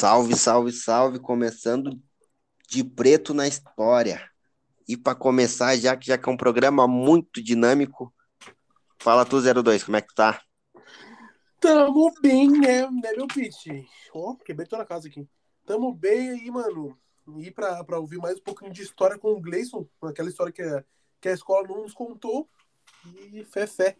Salve, 0.00 0.34
salve, 0.34 0.72
salve, 0.72 1.18
começando 1.18 2.02
de 2.66 2.82
preto 2.82 3.34
na 3.34 3.46
história. 3.46 4.26
E 4.88 4.96
para 4.96 5.14
começar, 5.14 5.76
já 5.76 5.94
que 5.94 6.06
já 6.06 6.16
que 6.16 6.26
é 6.26 6.32
um 6.32 6.38
programa 6.38 6.88
muito 6.88 7.42
dinâmico, 7.42 8.10
fala 8.98 9.26
tu 9.26 9.36
02, 9.42 9.84
como 9.84 9.98
é 9.98 10.00
que 10.00 10.14
tá? 10.14 10.40
Tamo 11.60 12.14
bem, 12.22 12.48
né, 12.50 12.90
né 12.90 13.12
meu 13.14 13.26
pitch? 13.26 13.66
Ó, 14.14 14.30
oh, 14.30 14.36
quebrei 14.36 14.66
toda 14.66 14.84
a 14.84 14.86
casa 14.86 15.06
aqui. 15.06 15.28
Tamo 15.66 15.92
bem 15.92 16.30
aí, 16.30 16.50
mano. 16.50 16.98
E 17.36 17.50
pra, 17.50 17.84
pra 17.84 17.98
ouvir 17.98 18.16
mais 18.16 18.38
um 18.38 18.42
pouquinho 18.42 18.72
de 18.72 18.80
história 18.80 19.18
com 19.18 19.32
o 19.32 19.40
Gleison, 19.42 19.86
aquela 20.00 20.30
história 20.30 20.50
que 20.50 20.62
a, 20.62 20.82
que 21.20 21.28
a 21.28 21.34
escola 21.34 21.68
não 21.68 21.82
nos 21.82 21.92
contou. 21.92 22.48
E 23.04 23.44
fé, 23.44 23.66
fé. 23.66 23.98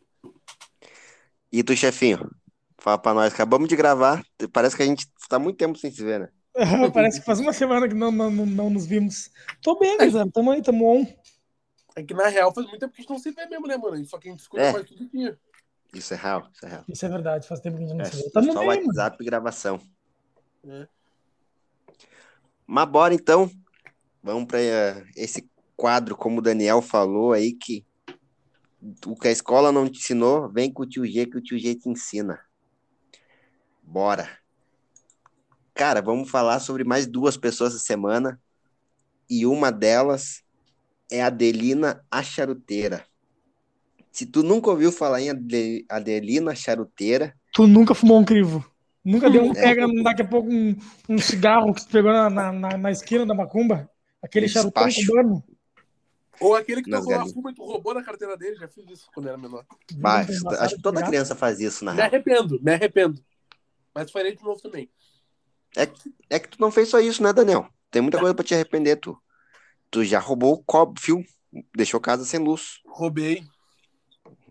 E 1.53 1.62
tu, 1.62 1.77
chefinho? 1.77 2.30
Fala 2.81 2.97
pra 2.97 3.12
nós, 3.12 3.33
acabamos 3.33 3.69
de 3.69 3.77
gravar. 3.77 4.25
Parece 4.52 4.75
que 4.75 4.83
a 4.83 4.87
gente 4.87 5.07
tá 5.29 5.39
muito 5.39 5.59
tempo 5.59 5.79
sem 5.79 5.91
se 5.91 6.02
ver, 6.02 6.20
né? 6.20 6.29
Parece 6.93 7.20
que 7.20 7.27
faz 7.27 7.39
uma 7.39 7.53
semana 7.53 7.87
que 7.87 7.95
não, 7.95 8.11
não, 8.11 8.30
não, 8.30 8.70
nos 8.70 8.87
vimos. 8.87 9.30
Tô 9.62 9.79
bem, 9.79 9.98
Guizano. 9.98 10.33
Tamo 10.33 10.51
aí, 10.51 10.62
tamo 10.62 10.87
on. 10.87 11.06
É 11.95 12.03
que 12.03 12.15
na 12.15 12.29
real 12.29 12.53
faz 12.55 12.66
muito 12.66 12.80
tempo 12.80 12.95
que 12.95 13.01
a 13.01 13.03
gente 13.03 13.11
não 13.11 13.19
se 13.19 13.30
vê 13.33 13.47
mesmo, 13.47 13.66
né, 13.66 13.77
mano? 13.77 14.03
Só 14.06 14.19
que 14.19 14.29
a 14.29 14.30
gente 14.30 14.41
escuta 14.41 14.62
é. 14.62 14.73
mais 14.73 14.89
todo 14.89 15.09
dia. 15.11 15.39
Isso 15.93 16.15
é 16.15 16.16
real, 16.16 16.48
isso 16.53 16.65
é 16.65 16.69
real. 16.69 16.84
Isso 16.89 17.05
é 17.05 17.09
verdade, 17.09 17.47
faz 17.47 17.61
tempo 17.61 17.77
que 17.77 17.84
a 17.84 17.87
gente 17.87 17.97
não 17.97 18.05
é, 18.05 18.11
se 18.11 18.16
vê. 18.16 18.30
Tamo 18.30 18.53
só 18.53 18.61
bem, 18.61 18.69
WhatsApp 18.69 19.11
mano. 19.11 19.17
e 19.20 19.25
gravação. 19.25 19.81
É. 20.67 20.89
Mas 22.67 22.89
bora 22.89 23.12
então. 23.12 23.51
Vamos 24.23 24.47
para 24.47 24.59
uh, 24.59 24.62
eh, 24.62 25.05
esse 25.17 25.51
quadro, 25.77 26.17
como 26.17 26.39
o 26.39 26.42
Daniel 26.42 26.81
falou 26.81 27.33
aí, 27.33 27.53
que 27.53 27.84
o 29.06 29.17
que 29.17 29.28
a 29.28 29.33
escola 29.33 29.70
não 29.70 29.89
te 29.89 29.98
ensinou, 29.98 30.48
vem 30.48 30.73
com 30.73 30.83
o 30.83 30.87
tio 30.87 31.05
G 31.06 31.27
que 31.27 31.37
o 31.37 31.42
tio 31.42 31.59
G 31.59 31.75
te 31.75 31.89
ensina. 31.89 32.41
Bora. 33.91 34.29
Cara, 35.75 36.01
vamos 36.01 36.31
falar 36.31 36.61
sobre 36.61 36.84
mais 36.84 37.09
duas 37.09 37.37
pessoas 37.37 37.75
essa 37.75 37.83
semana. 37.83 38.41
E 39.28 39.45
uma 39.45 39.73
delas 39.73 40.42
é 41.11 41.20
a 41.20 41.27
Adelina 41.27 42.05
a 42.09 42.23
Charuteira. 42.23 43.05
Se 44.12 44.27
tu 44.27 44.45
nunca 44.45 44.70
ouviu 44.70 44.92
falar 44.92 45.20
em 45.20 45.31
Adelina 45.89 46.55
Charuteira. 46.55 47.34
Tu 47.53 47.67
nunca 47.67 47.92
fumou 47.92 48.20
um 48.20 48.25
crivo. 48.25 48.64
Nunca 49.05 49.29
deu 49.29 49.42
um 49.42 49.51
é. 49.51 49.55
pega, 49.55 49.89
daqui 50.05 50.23
a 50.23 50.27
pouco, 50.27 50.48
um, 50.48 50.77
um 51.09 51.19
cigarro 51.19 51.75
que 51.75 51.84
tu 51.84 51.91
pegou 51.91 52.12
na, 52.12 52.31
na, 52.31 52.77
na 52.77 52.91
esquina 52.92 53.27
da 53.27 53.34
macumba? 53.34 53.91
Aquele 54.23 54.47
charutão 54.47 54.86
cubano. 54.89 55.42
Ou 56.39 56.55
aquele 56.55 56.83
que 56.83 56.91
tu 56.91 57.03
fuma 57.33 57.51
e 57.51 57.55
tu 57.55 57.64
roubou 57.64 57.92
na 57.92 58.05
carteira 58.05 58.36
dele. 58.36 58.55
Já 58.55 58.69
fiz 58.69 58.89
isso 58.89 59.11
quando 59.12 59.29
era 59.29 59.36
menor. 59.36 59.64
Bah, 59.95 60.25
acho 60.61 60.77
que 60.77 60.83
toda 60.83 61.03
criança 61.03 61.34
faz 61.34 61.59
isso, 61.59 61.84
na 61.84 61.92
Me 61.92 62.03
arrependo, 62.03 62.61
me 62.62 62.73
arrependo. 62.73 63.20
Mas 63.94 64.10
farei 64.10 64.34
de 64.34 64.42
novo 64.42 64.60
também. 64.60 64.91
É, 65.77 65.88
é 66.30 66.38
que 66.38 66.48
tu 66.48 66.60
não 66.60 66.70
fez 66.70 66.88
só 66.88 67.00
isso, 67.00 67.22
né, 67.22 67.33
Daniel? 67.33 67.69
Tem 67.91 68.02
muita 68.02 68.19
coisa 68.19 68.34
pra 68.34 68.44
te 68.44 68.55
arrepender, 68.55 68.96
tu. 68.96 69.20
Tu 69.91 70.05
já 70.05 70.19
roubou 70.20 70.55
o 70.55 70.62
cobre, 70.62 71.00
fio, 71.00 71.24
deixou 71.74 72.00
casa 72.00 72.24
sem 72.24 72.41
luz. 72.41 72.80
Roubei. 72.86 73.44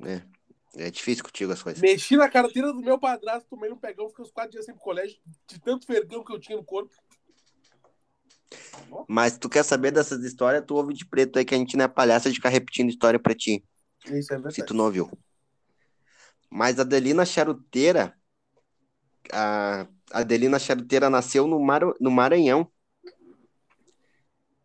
É. 0.06 0.22
É 0.76 0.92
difícil 0.92 1.24
contigo 1.24 1.52
as 1.52 1.64
coisas. 1.64 1.82
Mexi 1.82 2.16
na 2.16 2.30
carteira 2.30 2.72
do 2.72 2.82
meu 2.82 3.00
padrasto, 3.00 3.50
tomei 3.50 3.72
um 3.72 3.78
pegão, 3.78 4.08
fiquei 4.10 4.24
uns 4.24 4.32
quatro 4.32 4.52
dias 4.52 4.66
sem 4.66 4.74
pro 4.74 4.84
colégio, 4.84 5.18
de 5.48 5.60
tanto 5.60 5.88
vergão 5.88 6.24
que 6.24 6.32
eu 6.32 6.40
tinha 6.40 6.58
no 6.58 6.64
corpo. 6.64 6.94
Mas 9.08 9.38
tu 9.38 9.50
quer 9.50 9.64
saber 9.64 9.92
dessas 9.92 10.24
histórias, 10.24 10.64
tu 10.66 10.76
ouve 10.76 10.94
de 10.94 11.06
preto 11.06 11.40
aí 11.40 11.46
que 11.46 11.56
a 11.56 11.58
gente 11.58 11.76
não 11.76 11.86
é 11.86 11.88
palhaça 11.88 12.30
de 12.30 12.36
ficar 12.36 12.50
repetindo 12.50 12.90
história 12.90 13.20
pra 13.20 13.34
ti. 13.34 13.64
Isso 14.06 14.32
é 14.32 14.36
verdade. 14.36 14.56
Se 14.56 14.66
tu 14.66 14.74
não 14.74 14.86
ouviu. 14.86 15.10
Mas 16.50 16.80
a 16.80 16.84
Adelina 16.84 17.26
Charuteira, 17.26 18.16
a 19.32 19.88
Adelina 20.12 20.60
Charuteira 20.60 21.10
nasceu 21.10 21.48
no, 21.48 21.60
Mar, 21.60 21.82
no 22.00 22.12
Maranhão. 22.12 22.72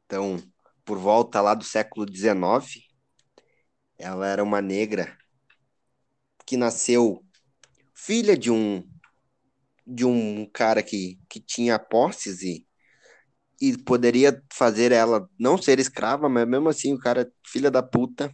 Então, 0.06 0.36
por 0.84 0.98
volta 0.98 1.40
lá 1.40 1.54
do 1.54 1.64
século 1.64 2.06
XIX, 2.10 2.84
ela 3.98 4.26
era 4.26 4.42
uma 4.42 4.60
negra 4.60 5.16
que 6.46 6.56
nasceu 6.56 7.24
filha 7.94 8.36
de 8.36 8.50
um 8.50 8.86
de 9.86 10.04
um 10.04 10.48
cara 10.50 10.82
que, 10.82 11.20
que 11.28 11.38
tinha 11.40 11.78
posses 11.78 12.42
e, 12.42 12.66
e 13.60 13.76
poderia 13.76 14.42
fazer 14.52 14.92
ela 14.92 15.28
não 15.38 15.60
ser 15.60 15.78
escrava, 15.78 16.28
mas 16.28 16.48
mesmo 16.48 16.68
assim 16.70 16.94
o 16.94 16.98
cara, 16.98 17.30
filha 17.46 17.70
da 17.70 17.82
puta, 17.82 18.32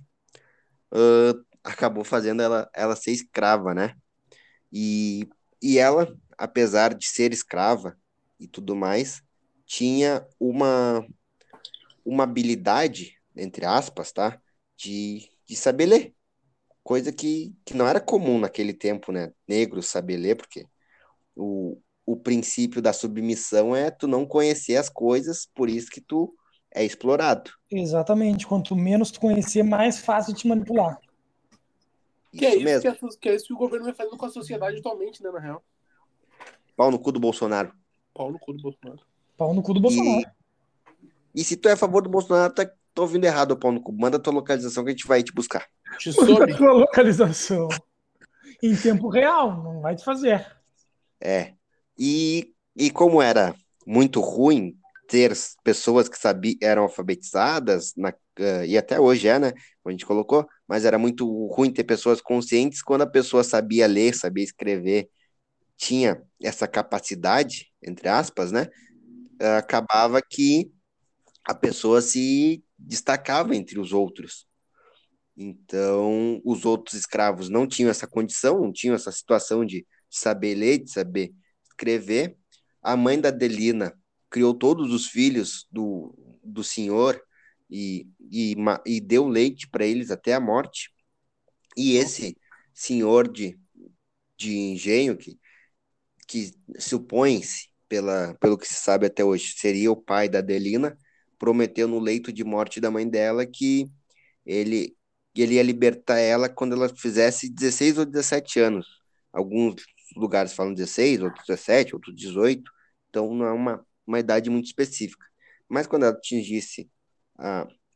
uh, 0.93 1.45
acabou 1.65 2.05
fazendo 2.05 2.41
ela, 2.43 2.71
ela 2.75 2.95
ser 2.95 3.11
escrava, 3.13 3.75
né? 3.75 3.95
E, 4.73 5.29
e 5.63 5.79
ela, 5.79 6.15
apesar 6.39 6.95
de 6.95 7.07
ser 7.07 7.33
escrava 7.33 7.97
e 8.39 8.47
tudo 8.47 8.75
mais, 8.75 9.23
tinha 9.67 10.27
uma, 10.39 11.07
uma 12.05 12.25
habilidade, 12.25 13.17
entre 13.37 13.65
aspas, 13.65 14.13
tá? 14.13 14.41
De, 14.77 15.29
de 15.47 15.57
saber 15.57 15.87
ler 15.87 16.15
coisa 16.83 17.13
que, 17.13 17.55
que 17.65 17.75
não 17.75 17.87
era 17.87 18.01
comum 18.01 18.39
naquele 18.39 18.73
tempo, 18.73 19.13
né? 19.13 19.33
Negros 19.47 19.87
saber 19.87 20.17
ler, 20.17 20.37
porque 20.37 20.67
o, 21.37 21.79
o 22.05 22.17
princípio 22.17 22.83
da 22.83 22.93
submissão 22.93 23.75
é 23.75 23.91
tu 23.91 24.07
não 24.07 24.27
conhecer 24.27 24.77
as 24.77 24.89
coisas, 24.89 25.47
por 25.55 25.69
isso 25.69 25.91
que 25.91 26.01
tu 26.01 26.35
é 26.75 26.85
explorado. 26.85 27.51
Exatamente. 27.71 28.47
Quanto 28.47 28.75
menos 28.75 29.11
tu 29.11 29.21
conhecer, 29.21 29.63
mais 29.63 30.01
fácil 30.01 30.35
te 30.35 30.49
manipular. 30.49 30.99
Que 32.33 32.47
é 32.47 32.55
isso, 32.55 32.65
mesmo. 32.65 32.81
Que, 32.83 32.89
é, 32.89 33.09
que 33.21 33.29
é 33.29 33.35
isso 33.35 33.47
que 33.47 33.53
o 33.53 33.59
governo 33.59 33.85
vai 33.85 33.95
fazendo 33.95 34.17
com 34.17 34.27
a 34.27 34.31
sociedade 34.31 34.79
atualmente, 34.79 35.23
né, 35.23 35.31
na 35.31 35.41
real. 35.41 35.65
Pau 36.77 36.91
no 36.91 36.99
cu 36.99 37.13
do 37.13 37.21
Bolsonaro. 37.21 37.73
Pau 38.15 38.31
no 38.31 38.39
cu 38.39 38.53
do 38.53 38.63
Bolsonaro. 38.63 39.01
Pau 39.37 39.55
no 39.55 39.63
cu 39.63 39.75
do 39.75 39.81
Bolsonaro. 39.81 40.31
E, 41.35 41.41
e 41.41 41.45
se 41.45 41.57
tu 41.57 41.69
é 41.69 41.73
a 41.73 41.77
favor 41.77 42.03
do 42.03 42.09
Bolsonaro, 42.09 42.53
tá, 42.55 42.71
tô 42.95 43.03
ouvindo 43.03 43.25
errado, 43.25 43.57
pau 43.57 43.73
no 43.73 43.83
cu. 43.83 43.93
Manda 43.93 44.19
tua 44.19 44.33
localização 44.33 44.85
que 44.85 44.91
a 44.91 44.93
gente 44.93 45.07
vai 45.07 45.23
te 45.23 45.33
buscar. 45.33 45.67
Te 45.99 46.13
soube. 46.13 46.55
tua 46.57 46.73
localização. 46.73 47.69
Em 48.63 48.77
tempo 48.77 49.09
real, 49.09 49.63
não 49.63 49.81
vai 49.81 49.97
te 49.97 50.05
fazer. 50.05 50.47
É. 51.21 51.55
E, 51.99 52.55
e 52.77 52.91
como 52.91 53.21
era 53.21 53.55
muito 53.87 54.21
ruim 54.21 54.77
ter 55.09 55.33
pessoas 55.65 56.09
que 56.09 56.17
sabiam, 56.17 56.57
eram 56.63 56.83
alfabetizadas, 56.85 57.93
na, 57.97 58.11
uh, 58.11 58.65
e 58.65 58.79
até 58.79 59.01
hoje 59.01 59.27
é, 59.27 59.39
né? 59.39 59.51
Como 59.83 59.89
a 59.89 59.91
gente 59.91 60.07
colocou, 60.07 60.49
mas 60.71 60.85
era 60.85 60.97
muito 60.97 61.27
ruim 61.49 61.73
ter 61.73 61.83
pessoas 61.83 62.21
conscientes 62.21 62.81
quando 62.81 63.03
a 63.03 63.07
pessoa 63.07 63.43
sabia 63.43 63.89
ler, 63.89 64.15
sabia 64.15 64.45
escrever, 64.45 65.11
tinha 65.77 66.23
essa 66.41 66.69
capacidade, 66.69 67.73
entre 67.83 68.07
aspas, 68.09 68.53
né? 68.53 68.69
Uh, 69.43 69.59
acabava 69.59 70.23
que 70.23 70.71
a 71.45 71.57
pessoa 71.57 72.01
se 72.01 72.63
destacava 72.79 73.57
entre 73.57 73.81
os 73.81 73.93
outros. 73.93 74.47
Então, 75.37 76.41
os 76.45 76.65
outros 76.65 76.95
escravos 76.95 77.49
não 77.49 77.67
tinham 77.67 77.91
essa 77.91 78.07
condição, 78.07 78.61
não 78.61 78.73
tinham 78.73 78.95
essa 78.95 79.11
situação 79.11 79.65
de 79.65 79.85
saber 80.09 80.55
ler, 80.55 80.79
de 80.79 80.93
saber 80.93 81.33
escrever. 81.65 82.37
A 82.81 82.97
mãe 82.97 83.21
da 83.21 83.31
Adelina 83.31 83.93
criou 84.31 84.55
todos 84.55 84.93
os 84.93 85.09
filhos 85.09 85.67
do, 85.69 86.15
do 86.45 86.63
senhor 86.63 87.21
e, 87.71 88.07
e, 88.21 88.57
e 88.87 89.01
deu 89.01 89.27
leite 89.29 89.69
para 89.69 89.87
eles 89.87 90.11
até 90.11 90.35
a 90.35 90.41
morte. 90.41 90.91
E 91.77 91.97
esse 91.97 92.37
senhor 92.75 93.31
de, 93.31 93.59
de 94.37 94.57
engenho, 94.57 95.17
que, 95.17 95.39
que 96.27 96.53
supõe-se, 96.79 97.71
pela, 97.89 98.35
pelo 98.41 98.57
que 98.57 98.69
se 98.69 98.75
sabe 98.75 99.07
até 99.07 99.25
hoje, 99.25 99.55
seria 99.57 99.91
o 99.91 99.97
pai 99.97 100.29
da 100.29 100.39
Adelina, 100.39 100.97
prometeu 101.39 101.89
no 101.89 101.99
leito 101.99 102.33
de 102.33 102.45
morte 102.45 102.81
da 102.81 102.91
mãe 102.91 103.09
dela 103.09 103.45
que 103.47 103.91
ele, 104.47 104.97
ele 105.35 105.55
ia 105.55 105.63
libertar 105.63 106.19
ela 106.19 106.49
quando 106.49 106.75
ela 106.75 106.89
fizesse 106.89 107.49
16 107.49 107.99
ou 107.99 108.05
17 108.05 108.61
anos. 108.61 108.87
Alguns 109.33 109.85
lugares 110.17 110.53
falam 110.53 110.75
16, 110.75 111.23
outros 111.23 111.45
17, 111.47 111.95
outros 111.95 112.15
18, 112.15 112.71
então 113.09 113.35
não 113.35 113.47
é 113.47 113.53
uma, 113.53 113.87
uma 114.07 114.21
idade 114.21 114.51
muito 114.51 114.67
específica. 114.67 115.27
Mas 115.69 115.87
quando 115.87 116.05
ela 116.05 116.15
atingisse 116.17 116.91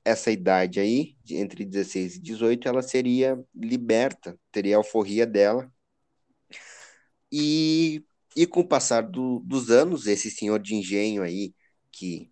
essa 0.04 0.30
idade 0.30 0.80
aí, 0.80 1.16
entre 1.30 1.64
16 1.64 2.16
e 2.16 2.20
18, 2.20 2.68
ela 2.68 2.82
seria 2.82 3.42
liberta, 3.54 4.38
teria 4.52 4.76
a 4.76 4.78
alforria 4.78 5.26
dela. 5.26 5.70
E, 7.32 8.04
e 8.36 8.46
com 8.46 8.60
o 8.60 8.68
passar 8.68 9.02
do, 9.02 9.40
dos 9.40 9.70
anos, 9.70 10.06
esse 10.06 10.30
senhor 10.30 10.60
de 10.60 10.74
engenho 10.74 11.22
aí, 11.22 11.54
que 11.90 12.30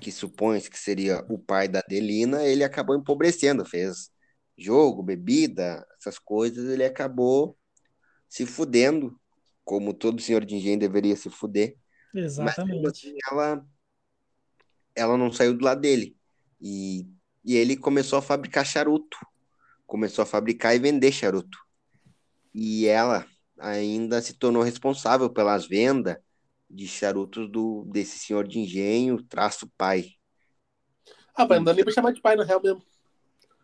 que 0.00 0.10
supõe 0.10 0.60
que 0.60 0.78
seria 0.78 1.24
o 1.28 1.38
pai 1.38 1.68
da 1.68 1.80
Adelina, 1.80 2.42
ele 2.44 2.64
acabou 2.64 2.96
empobrecendo, 2.96 3.64
fez 3.64 4.10
jogo, 4.56 5.02
bebida, 5.02 5.86
essas 5.98 6.18
coisas, 6.18 6.70
ele 6.70 6.84
acabou 6.84 7.56
se 8.28 8.46
fudendo, 8.46 9.18
como 9.64 9.94
todo 9.94 10.20
senhor 10.20 10.44
de 10.44 10.54
engenho 10.54 10.78
deveria 10.78 11.14
se 11.16 11.28
fuder. 11.30 11.76
Exatamente. 12.14 12.82
Mas, 12.82 12.92
assim, 12.92 13.14
ela, 13.30 13.66
ela 14.94 15.16
não 15.16 15.30
saiu 15.30 15.56
do 15.56 15.64
lado 15.64 15.80
dele. 15.80 16.16
E, 16.60 17.08
e 17.44 17.56
ele 17.56 17.76
começou 17.76 18.18
a 18.18 18.22
fabricar 18.22 18.66
charuto. 18.66 19.16
Começou 19.86 20.22
a 20.22 20.26
fabricar 20.26 20.74
e 20.74 20.78
vender 20.78 21.12
charuto. 21.12 21.58
E 22.54 22.86
ela 22.86 23.26
ainda 23.58 24.20
se 24.20 24.34
tornou 24.34 24.62
responsável 24.62 25.30
pelas 25.30 25.66
vendas 25.66 26.16
de 26.68 26.86
charutos 26.86 27.50
do, 27.50 27.84
desse 27.86 28.18
senhor 28.18 28.46
de 28.46 28.60
engenho, 28.60 29.22
traço 29.22 29.70
pai. 29.76 30.12
Ah, 31.34 31.46
pai, 31.46 31.58
não 31.58 31.64
dá 31.64 31.72
nem 31.72 31.84
pra 31.84 31.92
chamar 31.92 32.12
de 32.12 32.20
pai, 32.20 32.36
na 32.36 32.44
real 32.44 32.62
mesmo. 32.62 32.82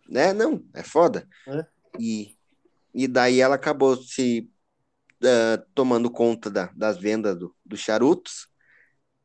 Né? 0.09 0.33
Não, 0.33 0.65
é 0.75 0.83
foda. 0.83 1.29
É. 1.47 1.67
E, 1.99 2.37
e 2.93 3.07
daí 3.07 3.41
ela 3.41 3.55
acabou 3.55 3.97
se 3.97 4.51
uh, 5.23 5.65
tomando 5.75 6.11
conta 6.11 6.51
da, 6.51 6.67
das 6.75 6.99
vendas 6.99 7.37
do, 7.39 7.55
dos 7.65 7.81
charutos. 7.81 8.49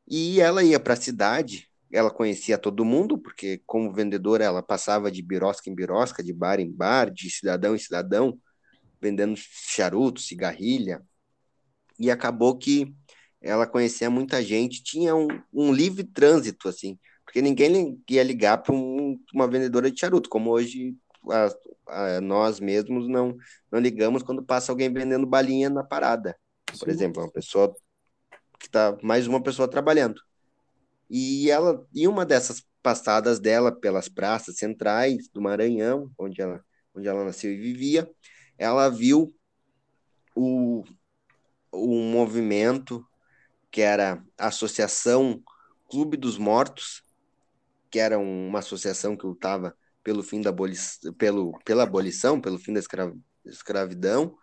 E 0.08 0.42
ela 0.42 0.64
ia 0.64 0.80
para 0.80 0.94
a 0.94 0.98
cidade, 0.98 1.71
ela 1.92 2.10
conhecia 2.10 2.58
todo 2.58 2.86
mundo, 2.86 3.18
porque 3.18 3.62
como 3.66 3.94
vendedora 3.94 4.44
ela 4.44 4.64
passava 4.64 5.12
de 5.12 5.22
birosca 5.22 5.70
em 5.70 5.76
birosca, 5.76 6.24
de 6.24 6.34
bar 6.34 6.60
em 6.60 6.72
bar, 6.72 7.12
de 7.12 7.30
cidadão 7.30 7.76
em 7.76 7.80
cidadão, 7.80 8.40
vendendo 9.02 9.36
charutos, 9.38 10.28
cigarrilha. 10.28 11.02
E 12.00 12.10
acabou 12.10 12.58
que 12.58 12.94
ela 13.42 13.68
conhecia 13.68 14.10
muita 14.10 14.44
gente, 14.44 14.84
tinha 14.84 15.16
um, 15.16 15.28
um 15.52 15.74
livre 15.74 16.04
trânsito, 16.04 16.70
assim, 16.70 16.98
porque 17.26 17.42
ninguém 17.42 18.02
ia 18.10 18.24
ligar 18.24 18.58
para 18.60 18.74
um, 18.74 19.20
uma 19.34 19.48
vendedora 19.48 19.90
de 19.90 20.00
charuto, 20.00 20.30
como 20.30 20.52
hoje 20.52 20.96
a, 21.30 21.50
a, 21.88 22.22
nós 22.22 22.60
mesmos 22.60 23.08
não, 23.08 23.36
não 23.72 23.80
ligamos 23.80 24.24
quando 24.24 24.44
passa 24.44 24.72
alguém 24.72 24.92
vendendo 24.92 25.26
balinha 25.26 25.70
na 25.70 25.84
parada. 25.84 26.38
Por 26.80 26.88
Sim. 26.88 26.92
exemplo, 26.92 27.24
uma 27.24 27.32
pessoa 27.32 27.74
que 28.60 28.68
está 28.68 28.96
mais 29.02 29.28
uma 29.28 29.42
pessoa 29.42 29.68
trabalhando. 29.68 30.22
E 31.14 31.52
ela, 31.52 31.86
em 31.94 32.08
uma 32.08 32.26
dessas 32.26 32.64
passadas 32.82 33.38
dela 33.38 33.70
pelas 33.70 34.08
praças 34.08 34.56
centrais 34.58 35.28
do 35.28 35.42
Maranhão, 35.42 36.10
onde 36.18 36.42
ela, 36.42 36.64
onde 36.96 37.06
ela 37.06 37.26
nasceu 37.26 37.52
e 37.52 37.58
vivia, 37.58 38.10
ela 38.58 38.88
viu 38.88 39.36
o, 40.34 40.86
o 41.70 42.02
movimento 42.02 43.06
que 43.70 43.82
era 43.82 44.24
a 44.38 44.48
Associação 44.48 45.44
Clube 45.90 46.16
dos 46.16 46.38
Mortos, 46.38 47.04
que 47.90 48.00
era 48.00 48.18
uma 48.18 48.60
associação 48.60 49.18
que 49.18 49.26
lutava 49.26 49.76
pelo 50.02 50.24
fim 50.24 50.40
da 50.40 50.50
abolição, 50.50 51.14
pelo, 51.16 51.60
pela 51.66 51.84
abolição, 51.84 52.40
pelo 52.40 52.58
fim 52.58 52.72
da 52.72 52.80
escra 52.80 53.14
escravidão, 53.46 54.38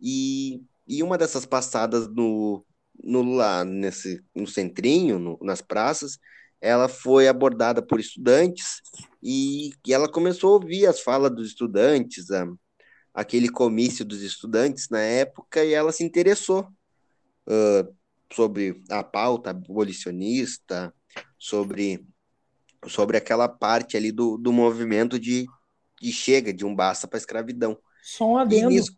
e, 0.00 0.62
e 0.88 1.02
uma 1.02 1.18
dessas 1.18 1.44
passadas 1.44 2.08
no, 2.08 2.64
no 3.02 3.22
lá 3.22 3.64
nesse 3.64 4.22
no 4.34 4.46
centrinho, 4.46 5.18
no, 5.18 5.38
nas 5.42 5.60
praças, 5.60 6.18
ela 6.60 6.88
foi 6.88 7.28
abordada 7.28 7.82
por 7.82 8.00
estudantes 8.00 8.80
e, 9.22 9.70
e, 9.86 9.92
ela 9.92 10.10
começou 10.10 10.50
a 10.50 10.54
ouvir 10.54 10.86
as 10.86 11.00
falas 11.00 11.30
dos 11.30 11.48
estudantes, 11.48 12.30
a, 12.30 12.46
aquele 13.14 13.48
comício 13.48 14.04
dos 14.04 14.22
estudantes 14.22 14.88
na 14.90 15.00
época, 15.00 15.64
e 15.64 15.72
ela 15.72 15.92
se 15.92 16.04
interessou 16.04 16.68
uh, 17.46 17.94
sobre 18.32 18.82
a 18.90 19.02
pauta 19.02 19.50
abolicionista, 19.50 20.92
sobre, 21.38 22.04
sobre 22.86 23.16
aquela 23.16 23.48
parte 23.48 23.96
ali 23.96 24.10
do, 24.10 24.36
do 24.36 24.52
movimento 24.52 25.18
de, 25.18 25.46
de 26.00 26.12
chega, 26.12 26.52
de 26.52 26.64
um 26.64 26.74
basta 26.74 27.06
para 27.06 27.16
a 27.16 27.20
escravidão. 27.20 27.78
Só 28.02 28.26
um 28.26 28.38
adendo. 28.38 28.70
Nisso, 28.70 28.96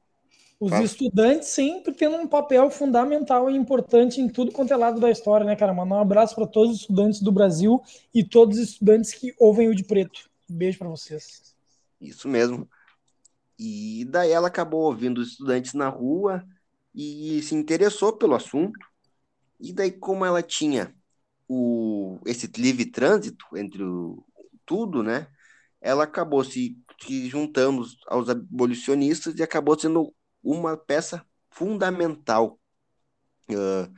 os 0.60 0.70
fala. 0.70 0.84
estudantes 0.84 1.48
sempre 1.48 1.92
tendo 1.94 2.16
um 2.16 2.26
papel 2.26 2.70
fundamental 2.70 3.48
e 3.50 3.56
importante 3.56 4.20
em 4.20 4.28
tudo 4.28 4.52
quanto 4.52 4.72
é 4.72 4.76
lado 4.76 5.00
da 5.00 5.10
história, 5.10 5.46
né, 5.46 5.54
cara? 5.56 5.72
Mandar 5.72 5.96
um 5.96 6.00
abraço 6.00 6.34
para 6.34 6.46
todos 6.46 6.74
os 6.76 6.80
estudantes 6.82 7.20
do 7.20 7.32
Brasil 7.32 7.80
e 8.14 8.24
todos 8.24 8.58
os 8.58 8.70
estudantes 8.70 9.12
que 9.12 9.34
ouvem 9.38 9.68
o 9.68 9.74
de 9.74 9.84
preto. 9.84 10.28
beijo 10.48 10.78
para 10.78 10.88
vocês. 10.88 11.54
Isso 12.00 12.28
mesmo. 12.28 12.68
E 13.58 14.04
daí 14.06 14.30
ela 14.30 14.48
acabou 14.48 14.82
ouvindo 14.82 15.18
os 15.18 15.32
estudantes 15.32 15.74
na 15.74 15.88
rua 15.88 16.44
e 16.94 17.42
se 17.42 17.54
interessou 17.54 18.16
pelo 18.16 18.34
assunto 18.34 18.78
e 19.60 19.72
daí, 19.72 19.90
como 19.92 20.24
ela 20.24 20.42
tinha 20.42 20.94
o, 21.48 22.18
esse 22.26 22.46
livre 22.56 22.86
trânsito 22.86 23.44
entre 23.56 23.82
o, 23.82 24.24
tudo, 24.64 25.02
né? 25.02 25.28
Ela 25.80 26.04
acabou 26.04 26.44
se, 26.44 26.78
se 27.00 27.28
juntando 27.28 27.84
aos 28.08 28.28
abolicionistas 28.28 29.36
e 29.36 29.42
acabou 29.42 29.78
sendo 29.78 30.14
uma 30.42 30.76
peça 30.76 31.24
fundamental 31.50 32.58
uh, 33.50 33.92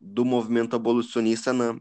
do 0.00 0.24
movimento 0.24 0.76
abolicionista 0.76 1.52
na, 1.52 1.78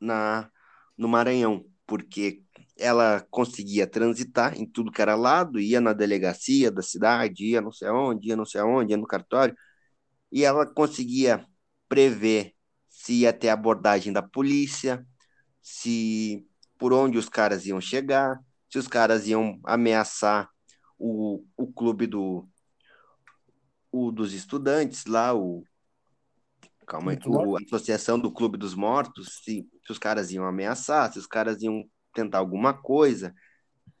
na, 0.00 0.50
no 0.96 1.08
Maranhão, 1.08 1.64
porque 1.86 2.42
ela 2.76 3.26
conseguia 3.30 3.86
transitar 3.86 4.58
em 4.58 4.66
tudo 4.66 4.92
que 4.92 5.00
era 5.00 5.14
lado, 5.14 5.58
ia 5.58 5.80
na 5.80 5.92
delegacia 5.92 6.70
da 6.70 6.82
cidade, 6.82 7.46
ia 7.46 7.60
não 7.60 7.72
sei 7.72 7.88
aonde, 7.88 8.28
ia 8.28 8.36
não 8.36 8.44
sei 8.44 8.60
aonde, 8.60 8.92
ia 8.92 8.96
no 8.96 9.06
cartório, 9.06 9.56
e 10.30 10.44
ela 10.44 10.66
conseguia 10.66 11.44
prever 11.88 12.54
se 12.88 13.20
ia 13.20 13.32
ter 13.32 13.48
abordagem 13.48 14.12
da 14.12 14.22
polícia, 14.22 15.06
se 15.62 16.46
por 16.78 16.92
onde 16.92 17.18
os 17.18 17.28
caras 17.28 17.66
iam 17.66 17.80
chegar, 17.80 18.38
se 18.70 18.78
os 18.78 18.88
caras 18.88 19.26
iam 19.26 19.58
ameaçar 19.64 20.48
o, 20.98 21.44
o 21.56 21.72
clube 21.72 22.06
do 22.06 22.48
o 23.96 24.12
dos 24.12 24.32
estudantes 24.32 25.06
lá, 25.06 25.34
o 25.34 25.64
calma 26.86 27.12
aí, 27.12 27.18
o, 27.26 27.56
a 27.56 27.60
associação 27.60 28.18
do 28.18 28.30
clube 28.30 28.56
dos 28.56 28.74
mortos, 28.74 29.40
se, 29.42 29.66
se 29.84 29.92
os 29.92 29.98
caras 29.98 30.30
iam 30.30 30.44
ameaçar, 30.44 31.12
se 31.12 31.18
os 31.18 31.26
caras 31.26 31.62
iam 31.62 31.84
tentar 32.14 32.38
alguma 32.38 32.72
coisa. 32.74 33.34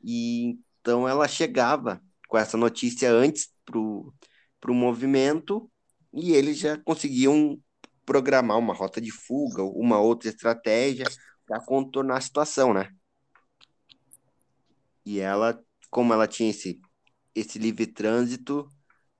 E 0.02 0.58
então 0.80 1.08
ela 1.08 1.26
chegava 1.26 2.00
com 2.28 2.38
essa 2.38 2.56
notícia 2.56 3.10
antes 3.10 3.50
pro 3.64 4.12
pro 4.60 4.74
movimento 4.74 5.70
e 6.12 6.32
eles 6.32 6.58
já 6.58 6.78
conseguiam 6.78 7.60
programar 8.04 8.58
uma 8.58 8.72
rota 8.72 9.00
de 9.00 9.10
fuga, 9.10 9.62
uma 9.62 10.00
outra 10.00 10.28
estratégia 10.28 11.06
para 11.46 11.60
contornar 11.60 12.16
a 12.16 12.20
situação, 12.20 12.72
né? 12.72 12.90
E 15.04 15.20
ela, 15.20 15.60
como 15.90 16.12
ela 16.12 16.26
tinha 16.26 16.50
esse, 16.50 16.80
esse 17.34 17.58
livre 17.58 17.86
trânsito, 17.86 18.68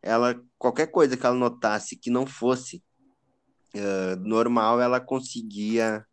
ela 0.06 0.40
qualquer 0.58 0.86
coisa 0.86 1.16
que 1.16 1.26
ela 1.26 1.34
notasse 1.34 1.96
que 1.96 2.10
não 2.10 2.26
fosse 2.26 2.82
uh, 3.74 4.16
normal, 4.20 4.80
ela 4.80 5.00
conseguia 5.00 6.06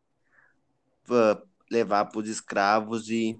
uh, 1.09 1.47
levar 1.69 2.05
para 2.05 2.19
os 2.19 2.27
escravos 2.27 3.09
e 3.09 3.39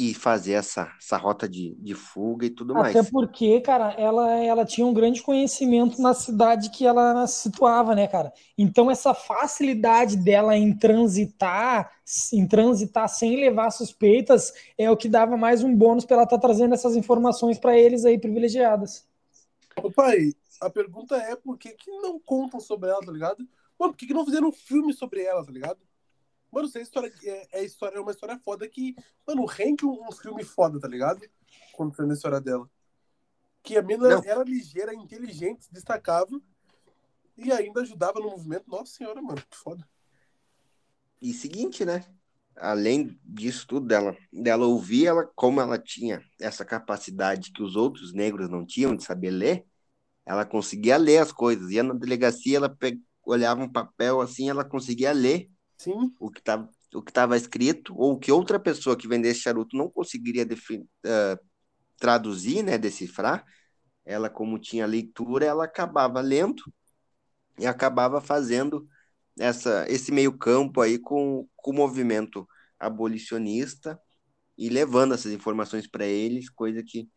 e 0.00 0.14
fazer 0.14 0.52
essa, 0.52 0.90
essa 0.98 1.18
rota 1.18 1.46
de, 1.46 1.74
de 1.78 1.94
fuga 1.94 2.46
e 2.46 2.50
tudo 2.50 2.72
Até 2.72 2.80
mais. 2.80 2.96
Até 2.96 3.10
porque, 3.10 3.60
cara, 3.60 3.92
ela, 3.98 4.34
ela 4.36 4.64
tinha 4.64 4.86
um 4.86 4.94
grande 4.94 5.20
conhecimento 5.20 6.00
na 6.00 6.14
cidade 6.14 6.70
que 6.70 6.86
ela 6.86 7.26
se 7.26 7.42
situava, 7.42 7.94
né, 7.94 8.06
cara? 8.06 8.32
Então, 8.56 8.90
essa 8.90 9.12
facilidade 9.12 10.16
dela 10.16 10.56
em 10.56 10.74
transitar, 10.74 11.90
em 12.32 12.46
transitar 12.46 13.10
sem 13.10 13.36
levar 13.36 13.70
suspeitas, 13.70 14.54
é 14.78 14.90
o 14.90 14.96
que 14.96 15.06
dava 15.06 15.36
mais 15.36 15.62
um 15.62 15.76
bônus 15.76 16.06
para 16.06 16.16
ela 16.16 16.24
estar 16.24 16.38
tá 16.38 16.46
trazendo 16.46 16.72
essas 16.72 16.96
informações 16.96 17.58
para 17.58 17.78
eles 17.78 18.06
aí 18.06 18.18
privilegiadas. 18.18 19.09
Ô, 19.76 19.90
pai, 19.90 20.34
a 20.60 20.68
pergunta 20.68 21.16
é 21.16 21.36
por 21.36 21.56
que, 21.56 21.70
que 21.70 21.90
não 21.90 22.18
contam 22.18 22.60
sobre 22.60 22.90
ela, 22.90 23.00
tá 23.00 23.12
ligado? 23.12 23.48
Mano, 23.78 23.92
por 23.92 23.96
que, 23.98 24.06
que 24.06 24.14
não 24.14 24.24
fizeram 24.24 24.48
um 24.48 24.52
filme 24.52 24.92
sobre 24.92 25.22
ela, 25.22 25.44
tá 25.44 25.50
ligado? 25.50 25.80
Mano, 26.50 26.66
essa 26.66 26.80
história 26.80 27.12
é, 27.24 27.60
é, 27.60 27.64
história, 27.64 27.96
é 27.96 28.00
uma 28.00 28.10
história 28.10 28.38
foda 28.38 28.68
que, 28.68 28.94
mano, 29.26 29.44
rende 29.44 29.86
um, 29.86 30.08
um 30.08 30.12
filme 30.12 30.44
foda, 30.44 30.80
tá 30.80 30.88
ligado? 30.88 31.20
Contando 31.72 32.10
a 32.10 32.14
história 32.14 32.40
dela. 32.40 32.68
Que 33.62 33.76
a 33.76 33.82
mina 33.82 34.08
Não. 34.08 34.22
era 34.24 34.42
ligeira, 34.42 34.92
inteligente, 34.94 35.68
destacável 35.70 36.42
e 37.36 37.52
ainda 37.52 37.80
ajudava 37.82 38.18
no 38.20 38.30
movimento. 38.30 38.68
Nossa 38.68 38.92
senhora, 38.92 39.22
mano, 39.22 39.40
que 39.48 39.56
foda. 39.56 39.88
E 41.20 41.32
seguinte, 41.32 41.84
né? 41.84 42.04
Além 42.60 43.18
disso 43.24 43.66
tudo, 43.66 43.86
dela, 43.86 44.16
dela 44.32 44.66
ouvir, 44.66 45.06
ela, 45.06 45.26
como 45.34 45.60
ela 45.60 45.78
tinha 45.78 46.22
essa 46.38 46.64
capacidade 46.64 47.52
que 47.52 47.62
os 47.62 47.74
outros 47.74 48.12
negros 48.12 48.50
não 48.50 48.66
tinham 48.66 48.94
de 48.94 49.02
saber 49.02 49.30
ler, 49.30 49.64
ela 50.26 50.44
conseguia 50.44 50.96
ler 50.96 51.18
as 51.18 51.32
coisas. 51.32 51.70
Ia 51.70 51.82
na 51.82 51.94
delegacia, 51.94 52.58
ela 52.58 52.68
pe... 52.68 53.00
olhava 53.24 53.62
um 53.62 53.70
papel 53.70 54.20
assim, 54.20 54.50
ela 54.50 54.64
conseguia 54.64 55.12
ler 55.12 55.48
Sim. 55.78 56.14
o 56.20 56.30
que 56.30 56.40
estava 56.40 56.68
o 56.92 57.00
que 57.00 57.10
estava 57.10 57.36
escrito 57.36 57.94
ou 57.96 58.18
que 58.18 58.32
outra 58.32 58.58
pessoa 58.58 58.96
que 58.96 59.06
vendesse 59.06 59.40
charuto 59.40 59.76
não 59.76 59.88
conseguiria 59.88 60.44
uh, 60.44 61.46
traduzir, 61.96 62.64
né, 62.64 62.76
decifrar, 62.76 63.44
ela 64.04 64.28
como 64.28 64.58
tinha 64.58 64.86
leitura, 64.86 65.44
ela 65.44 65.64
acabava 65.64 66.20
lendo 66.20 66.62
e 67.58 67.66
acabava 67.66 68.20
fazendo 68.20 68.88
essa 69.38 69.86
esse 69.88 70.10
meio 70.10 70.36
campo 70.36 70.80
aí 70.80 70.98
com, 70.98 71.46
com 71.56 71.70
o 71.70 71.74
movimento 71.74 72.46
abolicionista 72.80 74.00
e 74.56 74.68
levando 74.68 75.14
essas 75.14 75.32
informações 75.32 75.86
para 75.86 76.04
eles, 76.04 76.50
coisa 76.50 76.82
que 76.82 77.08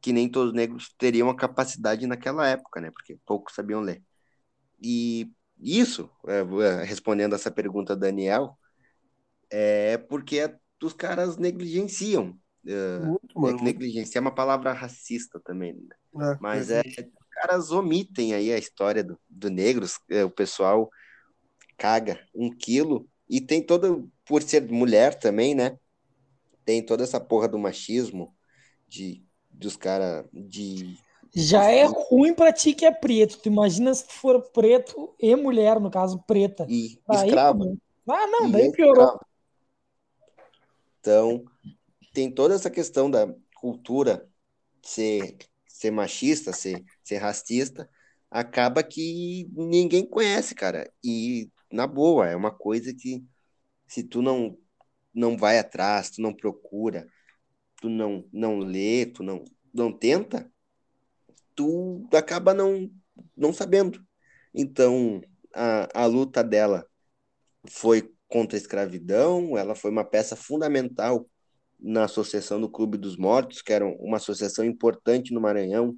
que 0.00 0.12
nem 0.12 0.28
todos 0.28 0.50
os 0.50 0.56
negros 0.56 0.94
teriam 0.96 1.28
a 1.28 1.36
capacidade 1.36 2.06
naquela 2.06 2.46
época, 2.46 2.80
né? 2.80 2.90
Porque 2.90 3.18
poucos 3.26 3.54
sabiam 3.54 3.80
ler. 3.80 4.00
E 4.80 5.28
isso, 5.58 6.08
é, 6.26 6.38
é, 6.38 6.84
respondendo 6.84 7.34
essa 7.34 7.50
pergunta, 7.50 7.96
Daniel, 7.96 8.56
é 9.50 9.98
porque 9.98 10.54
os 10.82 10.92
caras 10.92 11.36
negligenciam. 11.36 12.38
Muito, 13.34 13.60
é 13.60 13.64
negligenciar 13.64 14.22
é 14.22 14.26
uma 14.26 14.34
palavra 14.34 14.72
racista 14.72 15.40
também, 15.40 15.74
né? 15.74 15.96
é, 16.32 16.38
mas 16.40 16.70
é, 16.70 16.82
caras 17.38 17.70
omitem 17.70 18.34
aí 18.34 18.52
a 18.52 18.58
história 18.58 19.02
do, 19.02 19.18
do 19.28 19.48
negros, 19.48 19.98
é, 20.10 20.24
o 20.24 20.30
pessoal 20.30 20.90
caga 21.76 22.20
um 22.34 22.50
quilo 22.50 23.08
e 23.28 23.40
tem 23.40 23.62
todo, 23.62 24.10
por 24.24 24.42
ser 24.42 24.70
mulher 24.70 25.14
também, 25.18 25.54
né? 25.54 25.78
Tem 26.64 26.84
toda 26.84 27.04
essa 27.04 27.20
porra 27.20 27.48
do 27.48 27.58
machismo 27.58 28.34
de 28.86 29.24
dos 29.50 29.76
caras 29.76 30.24
de 30.32 30.96
já 31.34 31.64
é 31.64 31.84
ruim 31.84 32.34
pra 32.34 32.52
ti 32.52 32.74
que 32.74 32.84
é 32.84 32.90
preto. 32.92 33.38
Tu 33.38 33.48
imagina 33.48 33.94
se 33.94 34.06
tu 34.06 34.12
for 34.12 34.42
preto 34.50 35.14
e 35.20 35.34
mulher, 35.36 35.78
no 35.78 35.90
caso, 35.90 36.22
preta. 36.26 36.66
E 36.68 36.98
daí, 37.06 37.26
escravo. 37.26 37.78
Ah, 38.08 38.26
não, 38.26 38.50
daí 38.50 38.72
piorou. 38.72 39.20
Então, 41.00 41.44
tem 42.12 42.30
toda 42.30 42.54
essa 42.54 42.70
questão 42.70 43.10
da 43.10 43.32
cultura 43.60 44.28
ser, 44.82 45.36
ser 45.66 45.90
machista, 45.90 46.52
ser, 46.52 46.82
ser 47.04 47.18
racista, 47.18 47.88
acaba 48.30 48.82
que 48.82 49.48
ninguém 49.52 50.04
conhece, 50.04 50.54
cara. 50.54 50.90
E, 51.04 51.50
na 51.70 51.86
boa, 51.86 52.28
é 52.28 52.36
uma 52.36 52.50
coisa 52.50 52.94
que 52.94 53.24
se 53.86 54.02
tu 54.02 54.22
não, 54.22 54.58
não 55.14 55.36
vai 55.36 55.58
atrás, 55.58 56.10
tu 56.10 56.22
não 56.22 56.34
procura, 56.34 57.06
tu 57.76 57.88
não, 57.88 58.24
não 58.32 58.58
lê, 58.58 59.06
tu 59.06 59.22
não, 59.22 59.44
não 59.72 59.92
tenta, 59.92 60.50
tu 61.54 62.06
acaba 62.12 62.54
não, 62.54 62.90
não 63.36 63.52
sabendo. 63.52 64.04
Então, 64.54 65.20
a, 65.54 66.02
a 66.02 66.06
luta 66.06 66.42
dela 66.42 66.86
foi 67.68 68.12
contra 68.28 68.56
a 68.56 68.60
escravidão, 68.60 69.56
ela 69.56 69.74
foi 69.74 69.90
uma 69.90 70.04
peça 70.04 70.36
fundamental 70.36 71.28
na 71.78 72.04
Associação 72.04 72.60
do 72.60 72.68
Clube 72.68 72.98
dos 72.98 73.16
Mortos, 73.16 73.62
que 73.62 73.72
era 73.72 73.86
uma 73.86 74.16
associação 74.16 74.64
importante 74.64 75.32
no 75.32 75.40
Maranhão, 75.40 75.96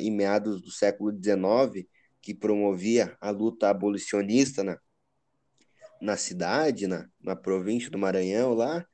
em 0.00 0.10
meados 0.10 0.60
do 0.60 0.70
século 0.70 1.12
XIX, 1.12 1.86
que 2.26 2.34
promovia 2.34 3.16
a 3.20 3.30
luta 3.30 3.70
abolicionista 3.70 4.64
na, 4.64 4.76
na 6.02 6.16
cidade, 6.16 6.88
na, 6.88 7.08
na 7.22 7.36
província 7.36 7.88
do 7.88 7.96
Maranhão 7.96 8.52
lá, 8.52 8.84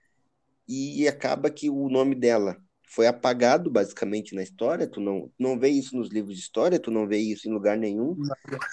e 0.69 1.09
acaba 1.09 1.51
que 1.51 1.71
o 1.71 1.89
nome 1.89 2.15
dela 2.15 2.59
foi 2.87 3.07
apagado 3.07 3.71
basicamente 3.71 4.35
na 4.35 4.43
história, 4.43 4.87
tu 4.87 5.01
não, 5.01 5.33
não 5.39 5.59
vê 5.59 5.71
isso 5.71 5.97
nos 5.97 6.11
livros 6.11 6.37
de 6.37 6.43
história, 6.43 6.79
tu 6.79 6.91
não 6.91 7.09
vê 7.09 7.17
isso 7.17 7.49
em 7.49 7.53
lugar 7.55 7.79
nenhum, 7.79 8.15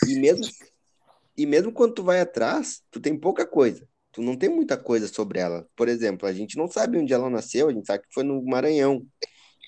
e 0.06 0.20
mesmo, 0.20 0.44
e 1.38 1.46
mesmo 1.46 1.72
quando 1.72 1.94
tu 1.94 2.04
vai 2.04 2.20
atrás, 2.20 2.82
tu 2.92 3.00
tem 3.00 3.18
pouca 3.18 3.48
coisa, 3.48 3.88
tu 4.12 4.22
não 4.22 4.36
tem 4.36 4.50
muita 4.50 4.78
coisa 4.78 5.08
sobre 5.08 5.40
ela. 5.40 5.66
Por 5.74 5.88
exemplo, 5.88 6.28
a 6.28 6.34
gente 6.34 6.58
não 6.58 6.70
sabe 6.70 6.98
onde 6.98 7.14
ela 7.14 7.30
nasceu, 7.30 7.70
a 7.70 7.74
gente 7.74 7.88
sabe 7.88 8.04
que 8.04 8.14
foi 8.14 8.26
no 8.26 8.44
Maranhão, 8.44 9.08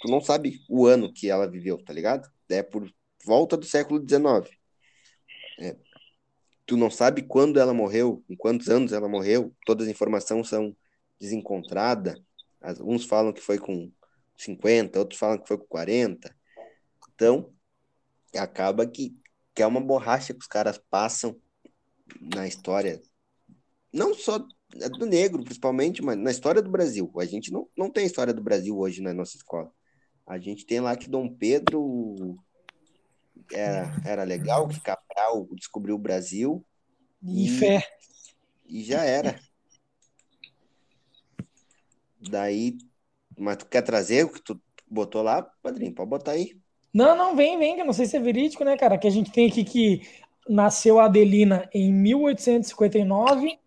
tu 0.01 0.12
não 0.12 0.19
sabe 0.19 0.60
o 0.69 0.86
ano 0.86 1.13
que 1.13 1.29
ela 1.29 1.50
viveu, 1.50 1.81
tá 1.81 1.93
ligado? 1.93 2.29
É 2.50 2.62
por 2.62 2.91
volta 3.25 3.55
do 3.55 3.65
século 3.65 4.05
XIX. 4.05 4.61
É, 5.60 5.75
tu 6.65 6.77
não 6.77 6.89
sabe 6.89 7.22
quando 7.22 7.60
ela 7.60 7.74
morreu, 7.74 8.24
em 8.29 8.36
quantos 8.36 8.70
anos 8.70 8.93
ela 8.93 9.08
morreu, 9.08 9.53
todas 9.65 9.88
as 9.88 9.91
informações 9.91 10.48
são 10.48 10.75
desencontradas, 11.20 12.20
uns 12.79 13.05
falam 13.05 13.34
que 13.34 13.41
foi 13.41 13.58
com 13.58 13.91
50, 14.38 15.00
outros 15.00 15.20
falam 15.20 15.38
que 15.38 15.48
foi 15.48 15.58
com 15.58 15.65
40. 15.65 16.36
Então, 17.13 17.53
acaba 18.36 18.88
que, 18.88 19.15
que 19.53 19.62
é 19.62 19.67
uma 19.67 19.81
borracha 19.81 20.34
que 20.34 20.39
os 20.39 20.48
caras 20.48 20.79
passam 20.89 21.39
na 22.20 22.48
história, 22.48 23.01
não 23.93 24.13
só 24.13 24.39
do 24.98 25.05
negro, 25.05 25.43
principalmente, 25.43 26.01
mas 26.01 26.17
na 26.17 26.31
história 26.31 26.62
do 26.62 26.70
Brasil. 26.70 27.12
A 27.17 27.25
gente 27.25 27.51
não, 27.51 27.67
não 27.77 27.89
tem 27.89 28.05
história 28.05 28.34
do 28.34 28.41
Brasil 28.41 28.77
hoje 28.77 29.01
na 29.01 29.13
nossa 29.13 29.36
escola. 29.36 29.72
A 30.25 30.38
gente 30.38 30.65
tem 30.65 30.79
lá 30.79 30.96
que 30.96 31.10
Dom 31.10 31.27
Pedro 31.27 32.38
era, 33.51 33.91
era 34.05 34.24
legal, 34.24 34.67
que 34.67 34.75
Cabral 35.13 35.48
descobriu 35.53 35.96
o 35.96 36.00
Brasil. 36.00 36.65
E, 37.24 37.46
e 37.46 37.50
fé. 37.60 37.84
E 38.68 38.84
já 38.84 39.03
era. 39.03 39.39
Daí 42.20 42.77
mas 43.41 43.58
tu 43.58 43.65
quer 43.65 43.82
trazer 43.82 44.25
o 44.25 44.30
que 44.30 44.41
tu 44.41 44.62
botou 44.88 45.22
lá, 45.24 45.41
padrinho? 45.63 45.94
Pode 45.94 46.10
botar 46.10 46.32
aí. 46.32 46.51
Não, 46.94 47.15
não, 47.15 47.36
vem, 47.36 47.58
vem, 47.58 47.75
que 47.75 47.82
eu 47.82 47.86
não 47.86 47.94
sei 47.94 48.06
se 48.06 48.18
é 48.18 48.20
verídico, 48.20 48.63
né, 48.63 48.77
cara? 48.77 48.98
Que 48.98 49.08
a 49.08 49.12
gente 49.12 49.32
tem 49.32 49.48
aqui 49.48 49.63
que 49.63 50.01
nasceu 50.48 51.00
a 51.00 51.06
Adelina 51.06 51.68
em 51.74 51.91
1859. 51.91 53.58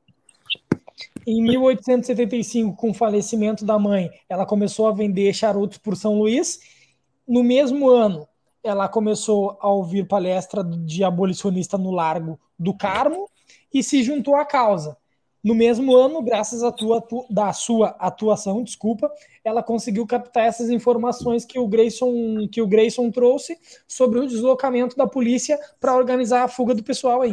Em 1.27 1.43
1875, 1.43 2.77
com 2.77 2.91
o 2.91 2.95
falecimento 2.95 3.65
da 3.65 3.79
mãe, 3.79 4.11
ela 4.29 4.47
começou 4.47 4.87
a 4.87 4.93
vender 4.93 5.33
charutos 5.33 5.79
por 5.79 5.97
São 5.97 6.19
Luís. 6.19 6.61
No 7.27 7.43
mesmo 7.43 7.89
ano, 7.89 8.29
ela 8.64 8.88
começou 8.88 9.59
a 9.61 9.68
ouvir 9.68 10.09
palestra 10.09 10.64
de 10.64 11.04
abolicionista 11.04 11.76
no 11.76 11.90
Largo 11.90 12.40
do 12.59 12.75
Carmo 12.75 13.28
e 13.73 13.83
se 13.83 14.02
juntou 14.02 14.35
à 14.37 14.44
causa. 14.44 14.97
No 15.42 15.54
mesmo 15.54 15.94
ano, 15.94 16.23
graças 16.23 16.62
à 16.62 16.73
tua, 16.73 17.06
da 17.28 17.52
sua 17.52 17.88
atuação, 17.99 18.64
desculpa, 18.64 19.12
ela 19.44 19.62
conseguiu 19.62 20.06
captar 20.06 20.47
essas 20.47 20.71
informações 20.71 21.44
que 21.44 21.59
o 21.59 21.68
Grayson, 21.68 22.49
que 22.50 22.62
o 22.62 22.66
Grayson 22.66 23.11
trouxe 23.11 23.59
sobre 23.87 24.18
o 24.18 24.26
deslocamento 24.26 24.97
da 24.97 25.06
polícia 25.06 25.61
para 25.78 25.94
organizar 25.94 26.44
a 26.44 26.49
fuga 26.49 26.75
do 26.75 26.83
pessoal 26.83 27.21
aí. 27.21 27.33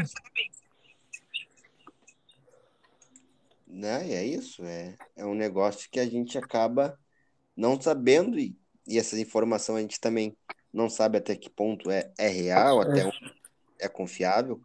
Né, 3.66 4.14
é 4.14 4.26
isso, 4.26 4.66
é, 4.66 4.98
é 5.16 5.26
um 5.26 5.34
negócio 5.34 5.90
que 5.90 6.02
a 6.02 6.06
gente 6.06 6.38
acaba 6.38 7.00
não 7.56 7.80
sabendo 7.80 8.38
e, 8.38 8.54
e 8.86 9.00
essa 9.00 9.18
informação 9.18 9.78
a 9.78 9.82
gente 9.82 9.98
também 10.02 10.36
não 10.74 10.90
sabe 10.90 11.18
até 11.18 11.36
que 11.36 11.50
ponto 11.50 11.90
é, 11.92 12.12
é 12.18 12.28
real, 12.28 12.82
até 12.82 13.06
onde 13.06 13.34
é 13.80 13.88
confiável, 13.88 14.62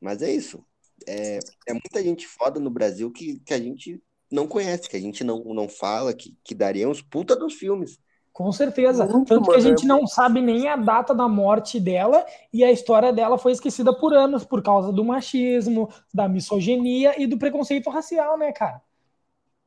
mas 0.00 0.22
é 0.22 0.32
isso 0.32 0.64
é, 1.06 1.38
é 1.66 1.72
muita 1.72 2.02
gente 2.02 2.26
foda 2.26 2.58
no 2.60 2.70
Brasil 2.70 3.10
que, 3.10 3.40
que 3.40 3.54
a 3.54 3.58
gente 3.58 4.02
não 4.30 4.46
conhece, 4.46 4.88
que 4.88 4.96
a 4.96 5.00
gente 5.00 5.24
não, 5.24 5.42
não 5.44 5.68
fala, 5.68 6.14
que, 6.14 6.36
que 6.44 6.54
daria 6.54 6.88
uns 6.88 7.02
puta 7.02 7.34
dos 7.34 7.54
filmes. 7.54 7.98
Com 8.32 8.52
certeza. 8.52 9.04
Muito, 9.06 9.28
Tanto 9.28 9.50
que 9.50 9.56
a 9.56 9.60
gente 9.60 9.84
é 9.84 9.88
não 9.88 10.06
sabe 10.06 10.40
nem 10.40 10.68
a 10.68 10.76
data 10.76 11.14
da 11.14 11.28
morte 11.28 11.80
dela 11.80 12.24
e 12.52 12.62
a 12.62 12.70
história 12.70 13.12
dela 13.12 13.36
foi 13.36 13.52
esquecida 13.52 13.92
por 13.92 14.14
anos 14.14 14.44
por 14.44 14.62
causa 14.62 14.92
do 14.92 15.04
machismo, 15.04 15.92
da 16.14 16.28
misoginia 16.28 17.20
e 17.20 17.26
do 17.26 17.36
preconceito 17.36 17.90
racial, 17.90 18.38
né, 18.38 18.52
cara? 18.52 18.80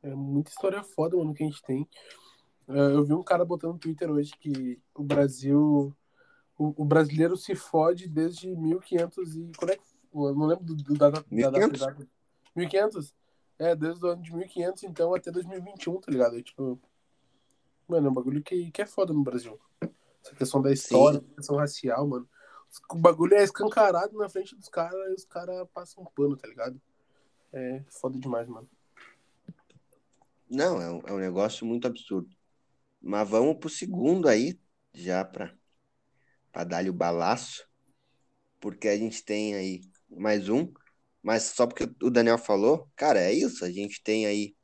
É 0.02 0.14
muita 0.14 0.50
história 0.50 0.82
foda, 0.82 1.16
mano, 1.16 1.34
que 1.34 1.42
a 1.42 1.46
gente 1.46 1.62
tem. 1.62 1.86
É, 2.68 2.78
eu 2.94 3.04
vi 3.04 3.12
um 3.12 3.22
cara 3.22 3.44
botando 3.44 3.72
no 3.74 3.78
Twitter 3.78 4.10
hoje 4.10 4.32
que 4.38 4.80
o 4.94 5.02
Brasil. 5.02 5.94
O, 6.56 6.82
o 6.82 6.84
brasileiro 6.84 7.36
se 7.36 7.54
fode 7.54 8.08
desde 8.08 8.54
1500 8.54 9.36
e. 9.36 9.52
Quando 9.56 9.70
é 9.70 9.76
que 9.76 9.82
eu 10.14 10.34
não 10.34 10.46
lembro 10.46 10.64
do, 10.64 10.74
do, 10.76 10.94
da, 10.94 11.10
da, 11.10 11.24
1500? 11.30 11.80
da 11.80 11.86
data. 11.86 12.08
1500? 12.54 13.14
É, 13.58 13.74
desde 13.74 14.04
o 14.04 14.08
ano 14.08 14.22
de 14.22 14.34
1500, 14.34 14.82
então, 14.84 15.14
até 15.14 15.30
2021, 15.30 16.00
tá 16.00 16.10
ligado? 16.10 16.36
É, 16.36 16.42
tipo, 16.42 16.80
mano, 17.88 18.06
é 18.06 18.10
um 18.10 18.14
bagulho 18.14 18.42
que, 18.42 18.70
que 18.70 18.82
é 18.82 18.86
foda 18.86 19.12
no 19.12 19.22
Brasil. 19.22 19.58
Essa 20.24 20.34
questão 20.34 20.62
da 20.62 20.72
história, 20.72 21.20
Sim. 21.20 21.34
questão 21.36 21.56
racial, 21.56 22.06
mano. 22.06 22.28
O 22.90 22.96
bagulho 22.96 23.34
é 23.34 23.44
escancarado 23.44 24.16
na 24.16 24.28
frente 24.28 24.56
dos 24.56 24.68
caras 24.68 25.10
e 25.10 25.14
os 25.14 25.24
caras 25.24 25.66
passam 25.72 26.02
um 26.02 26.06
pano, 26.06 26.36
tá 26.36 26.48
ligado? 26.48 26.80
É 27.52 27.84
foda 27.88 28.18
demais, 28.18 28.48
mano. 28.48 28.68
Não, 30.50 30.80
é 30.80 30.90
um, 30.90 31.00
é 31.06 31.12
um 31.12 31.18
negócio 31.18 31.64
muito 31.66 31.86
absurdo. 31.86 32.33
Mas 33.04 33.28
vamos 33.28 33.58
pro 33.58 33.68
segundo 33.68 34.28
aí, 34.28 34.58
já 34.94 35.22
pra 35.24 35.52
dar-lhe 36.64 36.88
o 36.88 36.94
balaço. 36.94 37.68
Porque 38.58 38.88
a 38.88 38.96
gente 38.96 39.22
tem 39.22 39.54
aí 39.54 39.82
mais 40.08 40.48
um, 40.48 40.72
mas 41.22 41.42
só 41.42 41.66
porque 41.66 41.84
o 42.02 42.08
Daniel 42.08 42.38
falou, 42.38 42.88
cara, 42.96 43.20
é 43.20 43.30
isso, 43.30 43.62
a 43.62 43.70
gente 43.70 44.02
tem 44.02 44.24
aí 44.24 44.56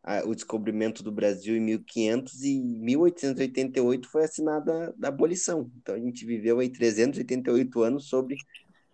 a, 0.00 0.24
o 0.24 0.32
descobrimento 0.32 1.02
do 1.02 1.10
Brasil 1.10 1.56
em 1.56 1.60
1500 1.60 2.40
e 2.44 2.62
1888 2.62 4.08
foi 4.08 4.24
assinada 4.24 4.94
a 5.02 5.08
abolição. 5.08 5.68
Então 5.78 5.96
a 5.96 5.98
gente 5.98 6.24
viveu 6.24 6.60
aí 6.60 6.70
388 6.70 7.82
anos 7.82 8.08
sobre 8.08 8.36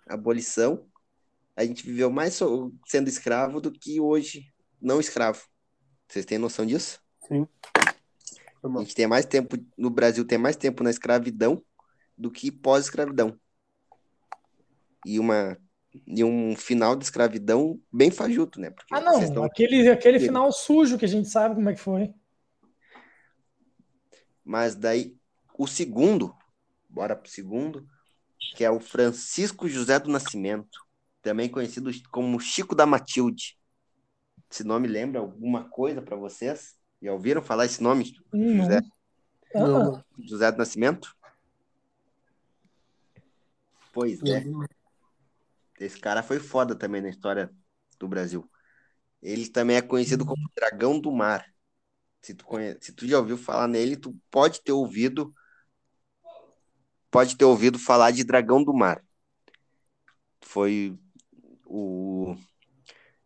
abolição. 0.07 0.87
A 1.55 1.63
gente 1.63 1.85
viveu 1.85 2.11
mais 2.11 2.41
sendo 2.87 3.09
escravo 3.09 3.61
do 3.61 3.71
que 3.71 4.01
hoje 4.01 4.51
não 4.81 4.99
escravo. 4.99 5.43
Vocês 6.09 6.25
têm 6.25 6.39
noção 6.39 6.65
disso? 6.65 7.03
Sim. 7.29 7.47
A 8.64 8.78
gente 8.80 8.94
tem 8.94 9.06
mais 9.06 9.26
tempo, 9.26 9.56
no 9.76 9.90
Brasil 9.90 10.25
tem 10.25 10.38
mais 10.38 10.56
tempo 10.56 10.83
na 10.83 10.90
escravidão 10.90 11.62
do 12.16 12.30
que 12.30 12.50
pós-escravidão. 12.50 13.38
E 15.04 15.18
uma 15.18 15.59
e 16.06 16.25
um 16.25 16.56
final 16.56 16.97
de 16.97 17.04
escravidão 17.04 17.80
bem 17.92 18.11
fajuto, 18.11 18.61
né? 18.61 18.71
Porque 18.71 18.92
ah, 18.92 19.00
não, 19.00 19.23
estão... 19.23 19.44
aquele, 19.44 19.88
aquele 19.88 20.18
final 20.18 20.50
sujo 20.50 20.99
que 20.99 21.04
a 21.04 21.09
gente 21.09 21.28
sabe 21.28 21.54
como 21.54 21.68
é 21.68 21.75
que 21.75 21.80
foi. 21.80 22.12
Mas 24.44 24.75
daí, 24.75 25.16
o 25.56 25.66
segundo, 25.66 26.35
bora 26.88 27.14
pro 27.14 27.30
segundo, 27.30 27.87
que 28.56 28.64
é 28.64 28.71
o 28.71 28.80
Francisco 28.80 29.68
José 29.68 29.99
do 30.00 30.11
Nascimento, 30.11 30.80
também 31.23 31.49
conhecido 31.49 31.90
como 32.11 32.40
Chico 32.40 32.75
da 32.75 32.87
Matilde. 32.87 33.56
Esse 34.50 34.64
nome 34.64 34.88
lembra 34.88 35.21
alguma 35.21 35.68
coisa 35.68 36.02
para 36.02 36.16
vocês? 36.16 36.75
Já 37.05 37.13
ouviram 37.13 37.43
falar 37.43 37.67
esse 37.67 37.83
nome? 37.83 38.17
Hum, 38.33 38.57
José? 38.57 38.81
Não. 39.55 40.03
José 40.19 40.51
do 40.51 40.57
Nascimento? 40.57 41.15
Pois 43.93 44.23
é. 44.23 44.43
Esse 45.79 46.01
cara 46.01 46.23
foi 46.23 46.41
foda 46.41 46.75
também 46.75 47.03
na 47.03 47.11
história 47.11 47.55
do 47.99 48.09
Brasil. 48.09 48.51
Ele 49.21 49.47
também 49.47 49.77
é 49.77 49.83
conhecido 49.83 50.25
como 50.25 50.51
Dragão 50.57 50.99
do 50.99 51.13
Mar. 51.13 51.45
Se 52.23 52.33
tu, 52.33 52.47
conhe... 52.47 52.79
Se 52.81 52.91
tu 52.91 53.07
já 53.07 53.19
ouviu 53.19 53.37
falar 53.37 53.69
nele, 53.69 53.99
tu 53.99 54.17
pode 54.31 54.63
ter 54.63 54.73
ouvido 54.73 55.35
pode 57.11 57.37
ter 57.37 57.45
ouvido 57.45 57.79
falar 57.79 58.13
de 58.13 58.25
Dragão 58.25 58.65
do 58.65 58.73
Mar. 58.73 59.05
Foi 60.41 60.99
o 61.67 62.35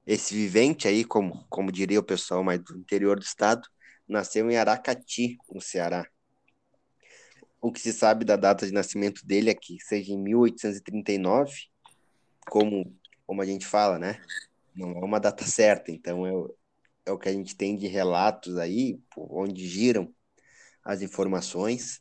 esse 0.09 0.35
vivente 0.35 0.89
aí, 0.89 1.05
como, 1.05 1.45
como 1.51 1.71
diria 1.71 2.01
o 2.01 2.03
pessoal 2.03 2.43
mais 2.43 2.59
do 2.65 2.79
interior 2.79 3.19
do 3.19 3.23
estado, 3.23 3.69
nasceu 4.09 4.51
em 4.51 4.57
Aracati, 4.57 5.37
no 5.53 5.61
Ceará. 5.61 6.09
O 7.61 7.71
que 7.71 7.79
se 7.79 7.93
sabe 7.93 8.25
da 8.25 8.35
data 8.35 8.65
de 8.65 8.73
nascimento 8.73 9.27
dele 9.27 9.51
é 9.51 9.55
que 9.55 9.79
seja 9.81 10.15
em 10.15 10.19
1839, 10.19 11.53
como, 12.49 12.99
como 13.27 13.43
a 13.43 13.45
gente 13.45 13.67
fala, 13.67 13.99
né? 13.99 14.19
Não 14.75 14.93
é 14.93 15.05
uma 15.05 15.21
data 15.21 15.45
certa, 15.45 15.93
então 15.93 16.27
é, 16.27 16.33
é 17.05 17.13
o 17.13 17.19
que 17.19 17.29
a 17.29 17.33
gente 17.33 17.55
tem 17.55 17.77
de 17.77 17.87
relatos 17.87 18.57
aí, 18.57 18.99
onde 19.15 19.69
giram 19.69 20.11
as 20.83 21.03
informações. 21.03 22.01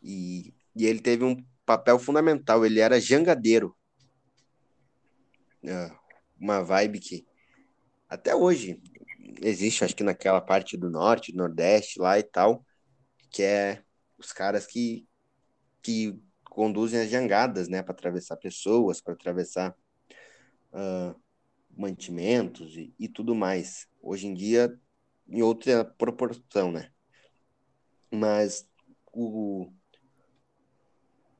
E, 0.00 0.54
e 0.76 0.86
ele 0.86 1.00
teve 1.00 1.24
um 1.24 1.44
papel 1.66 1.98
fundamental, 1.98 2.64
ele 2.64 2.78
era 2.78 3.00
jangadeiro. 3.00 3.76
É, 5.64 6.03
uma 6.44 6.62
vibe 6.62 7.00
que 7.00 7.26
até 8.08 8.36
hoje 8.36 8.78
existe, 9.40 9.82
acho 9.82 9.96
que 9.96 10.04
naquela 10.04 10.40
parte 10.40 10.76
do 10.76 10.90
norte, 10.90 11.34
nordeste 11.34 11.98
lá 11.98 12.18
e 12.18 12.22
tal, 12.22 12.64
que 13.30 13.42
é 13.42 13.82
os 14.18 14.30
caras 14.30 14.66
que, 14.66 15.08
que 15.82 16.20
conduzem 16.44 17.00
as 17.00 17.08
jangadas, 17.08 17.66
né, 17.66 17.82
para 17.82 17.92
atravessar 17.92 18.36
pessoas, 18.36 19.00
para 19.00 19.14
atravessar 19.14 19.74
uh, 20.72 21.18
mantimentos 21.74 22.76
e, 22.76 22.94
e 22.98 23.08
tudo 23.08 23.34
mais. 23.34 23.88
Hoje 24.02 24.26
em 24.26 24.34
dia, 24.34 24.78
em 25.26 25.42
outra 25.42 25.82
proporção, 25.82 26.70
né? 26.70 26.92
Mas 28.12 28.68
o, 29.10 29.72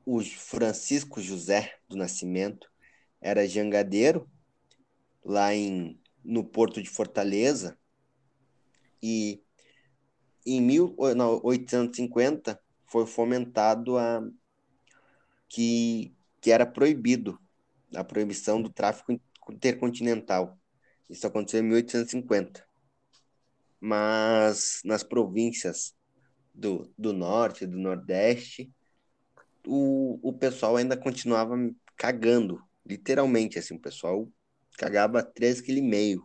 o 0.03 0.19
Francisco 0.21 1.21
José 1.21 1.75
do 1.87 1.95
Nascimento 1.95 2.69
era 3.21 3.47
jangadeiro 3.47 4.29
lá 5.25 5.53
em, 5.53 5.99
no 6.23 6.43
Porto 6.43 6.81
de 6.81 6.89
Fortaleza 6.89 7.77
e 9.01 9.41
em 10.45 10.61
1850 10.61 12.59
foi 12.85 13.07
fomentado 13.07 13.97
a 13.97 14.21
que, 15.49 16.15
que 16.39 16.51
era 16.51 16.65
proibido 16.65 17.39
a 17.95 18.03
proibição 18.03 18.61
do 18.61 18.69
tráfico 18.69 19.19
intercontinental. 19.49 20.59
Isso 21.09 21.25
aconteceu 21.25 21.61
em 21.61 21.63
1850. 21.63 22.63
Mas 23.79 24.81
nas 24.83 25.03
províncias 25.03 25.95
do, 26.53 26.91
do 26.97 27.13
norte 27.13 27.65
do 27.65 27.77
nordeste, 27.77 28.71
o, 29.65 30.19
o 30.21 30.33
pessoal 30.33 30.77
ainda 30.77 30.97
continuava 30.97 31.55
cagando, 31.95 32.61
literalmente, 32.85 33.57
assim, 33.57 33.75
o 33.75 33.81
pessoal 33.81 34.29
cagava 34.77 35.23
3,5 35.23 35.63
kg 35.63 36.21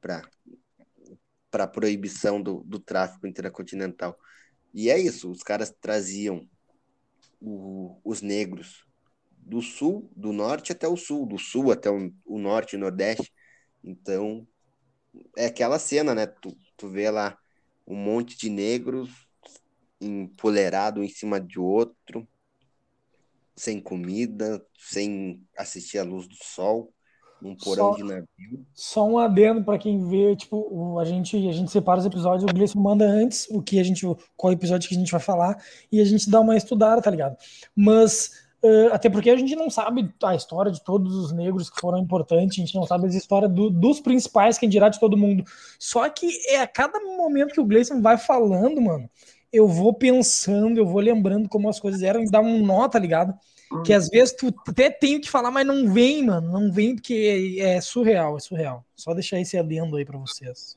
para 0.00 0.22
para 1.50 1.64
a 1.64 1.68
proibição 1.68 2.42
do, 2.42 2.62
do 2.64 2.78
tráfico 2.78 3.26
intercontinental. 3.26 4.18
E 4.74 4.90
é 4.90 4.98
isso, 4.98 5.30
os 5.30 5.42
caras 5.42 5.74
traziam 5.80 6.46
o, 7.40 7.98
os 8.04 8.20
negros 8.20 8.84
do 9.38 9.62
sul, 9.62 10.10
do 10.14 10.34
norte 10.34 10.72
até 10.72 10.86
o 10.86 10.98
sul, 10.98 11.24
do 11.24 11.38
sul 11.38 11.72
até 11.72 11.90
o, 11.90 12.12
o 12.26 12.38
norte 12.38 12.74
e 12.74 12.78
nordeste. 12.78 13.32
Então, 13.82 14.46
é 15.34 15.46
aquela 15.46 15.78
cena, 15.78 16.14
né? 16.14 16.26
Tu, 16.26 16.54
tu 16.76 16.90
vê 16.90 17.10
lá 17.10 17.38
um 17.86 17.96
monte 17.96 18.36
de 18.36 18.50
negros 18.50 19.08
empolerado 19.98 21.02
em 21.02 21.08
cima 21.08 21.40
de 21.40 21.58
outro, 21.58 22.28
sem 23.54 23.80
comida, 23.80 24.62
sem 24.76 25.42
assistir 25.56 25.98
à 25.98 26.02
luz 26.02 26.28
do 26.28 26.34
sol 26.34 26.92
um 27.42 27.54
porão 27.54 27.92
só, 27.92 27.96
de 27.96 28.02
navio. 28.02 28.26
Só 28.74 29.06
um 29.06 29.18
adendo 29.18 29.62
para 29.62 29.78
quem 29.78 30.08
vê, 30.08 30.34
tipo, 30.34 30.98
a 30.98 31.04
gente 31.04 31.36
a 31.48 31.52
gente 31.52 31.70
separa 31.70 32.00
os 32.00 32.06
episódios, 32.06 32.44
o 32.44 32.54
Gleison 32.54 32.80
manda 32.80 33.04
antes 33.04 33.46
o 33.50 33.62
que 33.62 33.78
a 33.78 33.82
gente 33.82 34.06
qual 34.36 34.52
episódio 34.52 34.88
que 34.88 34.94
a 34.94 34.98
gente 34.98 35.12
vai 35.12 35.20
falar 35.20 35.56
e 35.90 36.00
a 36.00 36.04
gente 36.04 36.30
dá 36.30 36.40
uma 36.40 36.56
estudada, 36.56 37.02
tá 37.02 37.10
ligado? 37.10 37.36
Mas 37.74 38.30
uh, 38.62 38.92
até 38.92 39.10
porque 39.10 39.30
a 39.30 39.36
gente 39.36 39.54
não 39.54 39.70
sabe 39.70 40.12
a 40.22 40.34
história 40.34 40.72
de 40.72 40.82
todos 40.82 41.14
os 41.14 41.32
negros 41.32 41.70
que 41.70 41.80
foram 41.80 41.98
importantes, 41.98 42.58
a 42.58 42.60
gente 42.60 42.74
não 42.74 42.86
sabe 42.86 43.06
a 43.06 43.10
história 43.10 43.48
do, 43.48 43.70
dos 43.70 44.00
principais, 44.00 44.58
quem 44.58 44.68
dirá 44.68 44.88
de 44.88 44.98
todo 44.98 45.16
mundo. 45.16 45.44
Só 45.78 46.08
que 46.08 46.28
é 46.48 46.60
a 46.60 46.66
cada 46.66 46.98
momento 47.00 47.52
que 47.52 47.60
o 47.60 47.66
Gleison 47.66 48.00
vai 48.00 48.16
falando, 48.16 48.80
mano, 48.80 49.08
eu 49.52 49.68
vou 49.68 49.94
pensando, 49.94 50.78
eu 50.78 50.86
vou 50.86 51.00
lembrando 51.00 51.48
como 51.48 51.68
as 51.68 51.80
coisas 51.80 52.02
eram 52.02 52.22
e 52.22 52.30
dá 52.30 52.40
um 52.40 52.64
nó, 52.64 52.88
tá 52.88 52.98
ligado? 52.98 53.34
Que 53.84 53.92
às 53.92 54.08
vezes 54.08 54.34
tu 54.34 54.54
até 54.66 54.90
tem 54.90 55.20
que 55.20 55.28
falar, 55.28 55.50
mas 55.50 55.66
não 55.66 55.92
vem, 55.92 56.24
mano. 56.24 56.50
Não 56.50 56.72
vem 56.72 56.94
porque 56.94 57.58
é, 57.60 57.80
surreal, 57.80 58.36
é 58.36 58.40
surreal. 58.40 58.84
Só 58.94 59.12
deixar 59.12 59.40
esse 59.40 59.58
adendo 59.58 59.96
aí 59.96 60.04
para 60.04 60.18
vocês. 60.18 60.76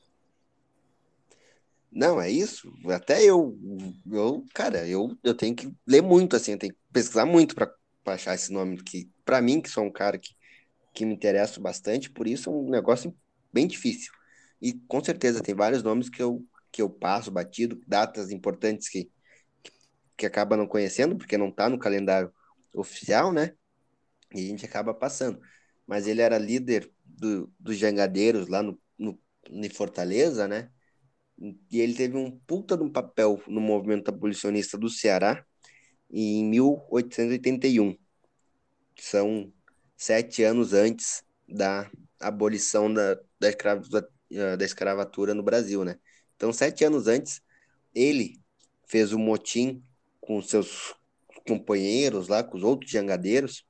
Não, 1.90 2.20
é 2.20 2.30
isso. 2.30 2.72
Até 2.88 3.22
eu, 3.22 3.56
eu 4.10 4.44
cara, 4.54 4.86
eu, 4.86 5.16
eu 5.22 5.34
tenho 5.34 5.54
que 5.54 5.72
ler 5.86 6.02
muito, 6.02 6.36
assim, 6.36 6.52
eu 6.52 6.58
tenho 6.58 6.72
que 6.72 6.78
pesquisar 6.92 7.26
muito 7.26 7.54
para 7.54 7.72
achar 8.06 8.34
esse 8.34 8.52
nome, 8.52 8.82
que 8.82 9.08
para 9.24 9.40
mim, 9.40 9.60
que 9.60 9.68
sou 9.68 9.84
um 9.84 9.90
cara 9.90 10.18
que, 10.18 10.34
que 10.92 11.04
me 11.04 11.14
interessa 11.14 11.60
bastante, 11.60 12.10
por 12.10 12.26
isso 12.26 12.48
é 12.48 12.52
um 12.52 12.70
negócio 12.70 13.14
bem 13.52 13.66
difícil. 13.66 14.12
E 14.60 14.72
com 14.72 15.02
certeza 15.02 15.40
tem 15.40 15.54
vários 15.54 15.82
nomes 15.82 16.08
que 16.08 16.22
eu, 16.22 16.44
que 16.70 16.82
eu 16.82 16.90
passo 16.90 17.30
batido, 17.30 17.80
datas 17.86 18.30
importantes 18.30 18.88
que, 18.88 19.10
que 20.16 20.26
acaba 20.26 20.56
não 20.56 20.66
conhecendo, 20.66 21.16
porque 21.16 21.38
não 21.38 21.50
tá 21.50 21.68
no 21.68 21.78
calendário 21.78 22.32
oficial, 22.72 23.32
né? 23.32 23.54
E 24.34 24.40
a 24.40 24.48
gente 24.48 24.64
acaba 24.64 24.94
passando. 24.94 25.40
Mas 25.86 26.06
ele 26.06 26.22
era 26.22 26.38
líder 26.38 26.90
do, 27.04 27.52
dos 27.58 27.76
jangadeiros 27.76 28.48
lá 28.48 28.62
no, 28.62 28.80
no, 28.98 29.18
no 29.48 29.74
Fortaleza, 29.74 30.46
né? 30.46 30.70
E 31.70 31.80
ele 31.80 31.94
teve 31.94 32.16
um 32.16 32.30
puta 32.46 32.76
de 32.76 32.82
um 32.82 32.92
papel 32.92 33.42
no 33.48 33.60
movimento 33.60 34.08
abolicionista 34.08 34.76
do 34.76 34.90
Ceará 34.90 35.44
em 36.10 36.44
1881. 36.44 37.96
São 38.98 39.52
sete 39.96 40.42
anos 40.42 40.72
antes 40.74 41.24
da 41.48 41.90
abolição 42.20 42.92
da, 42.92 43.18
da, 43.38 43.48
escravatura, 43.48 44.08
da 44.58 44.64
escravatura 44.64 45.34
no 45.34 45.42
Brasil, 45.42 45.84
né? 45.84 45.98
Então, 46.36 46.52
sete 46.52 46.84
anos 46.84 47.06
antes, 47.06 47.40
ele 47.94 48.40
fez 48.86 49.12
um 49.12 49.18
motim 49.18 49.82
com 50.20 50.40
seus 50.42 50.94
companheiros 51.50 52.28
lá, 52.28 52.44
com 52.44 52.56
os 52.56 52.62
outros 52.62 52.90
jangadeiros, 52.90 53.64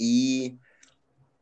e, 0.00 0.58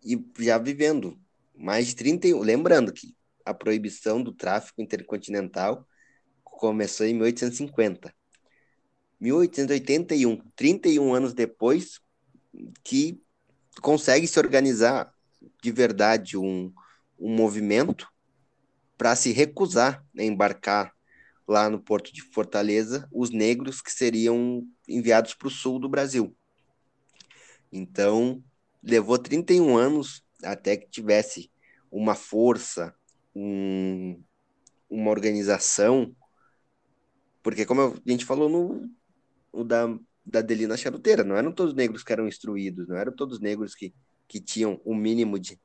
e 0.04 0.22
já 0.38 0.58
vivendo 0.58 1.18
mais 1.56 1.86
de 1.86 1.96
31. 1.96 2.40
Lembrando 2.40 2.92
que 2.92 3.16
a 3.44 3.54
proibição 3.54 4.22
do 4.22 4.32
tráfico 4.32 4.82
intercontinental 4.82 5.86
começou 6.44 7.06
em 7.06 7.14
1850. 7.14 8.14
1881, 9.18 10.42
31 10.54 11.14
anos 11.14 11.32
depois, 11.32 12.00
que 12.84 13.22
consegue 13.80 14.26
se 14.26 14.38
organizar 14.38 15.10
de 15.62 15.72
verdade 15.72 16.36
um, 16.36 16.70
um 17.18 17.34
movimento 17.34 18.06
para 18.98 19.16
se 19.16 19.32
recusar 19.32 20.04
a 20.18 20.22
embarcar 20.22 20.92
lá 21.50 21.68
no 21.68 21.80
porto 21.80 22.12
de 22.12 22.22
Fortaleza 22.22 23.08
os 23.10 23.30
negros 23.30 23.82
que 23.82 23.90
seriam 23.90 24.64
enviados 24.90 25.34
para 25.34 25.48
o 25.48 25.50
sul 25.50 25.78
do 25.78 25.88
Brasil. 25.88 26.36
Então, 27.72 28.42
levou 28.82 29.18
31 29.18 29.76
anos 29.76 30.24
até 30.42 30.76
que 30.76 30.88
tivesse 30.90 31.50
uma 31.90 32.14
força, 32.14 32.94
um, 33.34 34.22
uma 34.88 35.10
organização, 35.10 36.14
porque 37.42 37.64
como 37.64 37.82
a 37.82 38.10
gente 38.10 38.24
falou 38.24 38.48
no, 38.48 38.90
no 39.52 39.64
da, 39.64 39.86
da 40.24 40.40
Delina 40.40 40.76
Charuteira, 40.76 41.24
não 41.24 41.36
eram 41.36 41.52
todos 41.52 41.74
negros 41.74 42.02
que 42.02 42.12
eram 42.12 42.26
instruídos, 42.26 42.88
não 42.88 42.96
eram 42.96 43.14
todos 43.14 43.40
negros 43.40 43.74
que, 43.74 43.94
que 44.26 44.40
tinham 44.40 44.80
o 44.84 44.92
um 44.92 44.96
mínimo 44.96 45.38
de, 45.38 45.58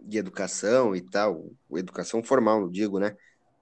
de 0.00 0.18
educação 0.18 0.94
e 0.94 1.00
tal, 1.00 1.50
educação 1.72 2.22
formal, 2.22 2.68
digo, 2.68 2.98
né? 2.98 3.16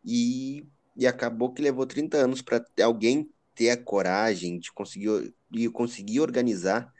E 0.04 0.66
e 0.96 1.06
acabou 1.06 1.52
que 1.52 1.60
levou 1.60 1.86
30 1.86 2.16
anos 2.16 2.40
para 2.40 2.64
alguém 2.82 3.30
ter 3.56 3.70
a 3.70 3.76
coragem 3.76 4.58
de 4.58 4.70
conseguir, 4.70 5.34
de 5.50 5.68
conseguir 5.70 6.20
organizar 6.20 6.92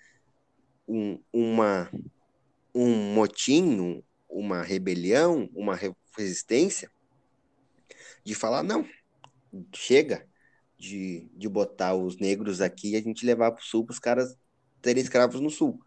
um, 0.88 1.20
uma, 1.30 1.90
um 2.74 3.14
motim, 3.14 4.02
uma 4.28 4.62
rebelião, 4.62 5.48
uma 5.54 5.78
resistência, 6.16 6.90
de 8.24 8.34
falar, 8.34 8.62
não, 8.62 8.88
chega 9.74 10.26
de, 10.78 11.30
de 11.34 11.48
botar 11.48 11.94
os 11.94 12.18
negros 12.18 12.60
aqui 12.60 12.92
e 12.92 12.96
a 12.96 13.02
gente 13.02 13.26
levar 13.26 13.52
para 13.52 13.60
o 13.60 13.64
sul 13.64 13.84
para 13.84 13.92
os 13.92 13.98
caras 13.98 14.36
terem 14.80 15.02
escravos 15.02 15.40
no 15.40 15.50
sul. 15.50 15.78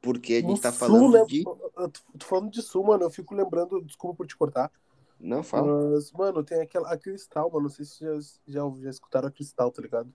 Porque 0.00 0.34
a 0.34 0.40
gente 0.40 0.60
tá 0.60 0.70
sul, 0.70 0.78
falando 0.78 1.26
de. 1.26 1.42
Eu 1.42 1.90
tô 2.18 2.26
falando 2.26 2.50
de 2.50 2.62
sul, 2.62 2.84
mano. 2.84 3.02
Eu 3.02 3.10
fico 3.10 3.34
lembrando, 3.34 3.82
desculpa 3.82 4.18
por 4.18 4.26
te 4.26 4.36
cortar. 4.36 4.70
Não, 5.18 5.42
fala. 5.42 5.90
Mas, 5.90 6.12
mano, 6.12 6.42
tem 6.44 6.60
aquela 6.60 6.92
a 6.92 6.98
Cristal, 6.98 7.50
mano. 7.50 7.64
Não 7.64 7.70
sei 7.70 7.84
se 7.84 8.04
já, 8.04 8.12
já, 8.46 8.60
já 8.82 8.90
escutaram 8.90 9.28
a 9.28 9.30
Cristal, 9.30 9.70
tá 9.70 9.82
ligado? 9.82 10.12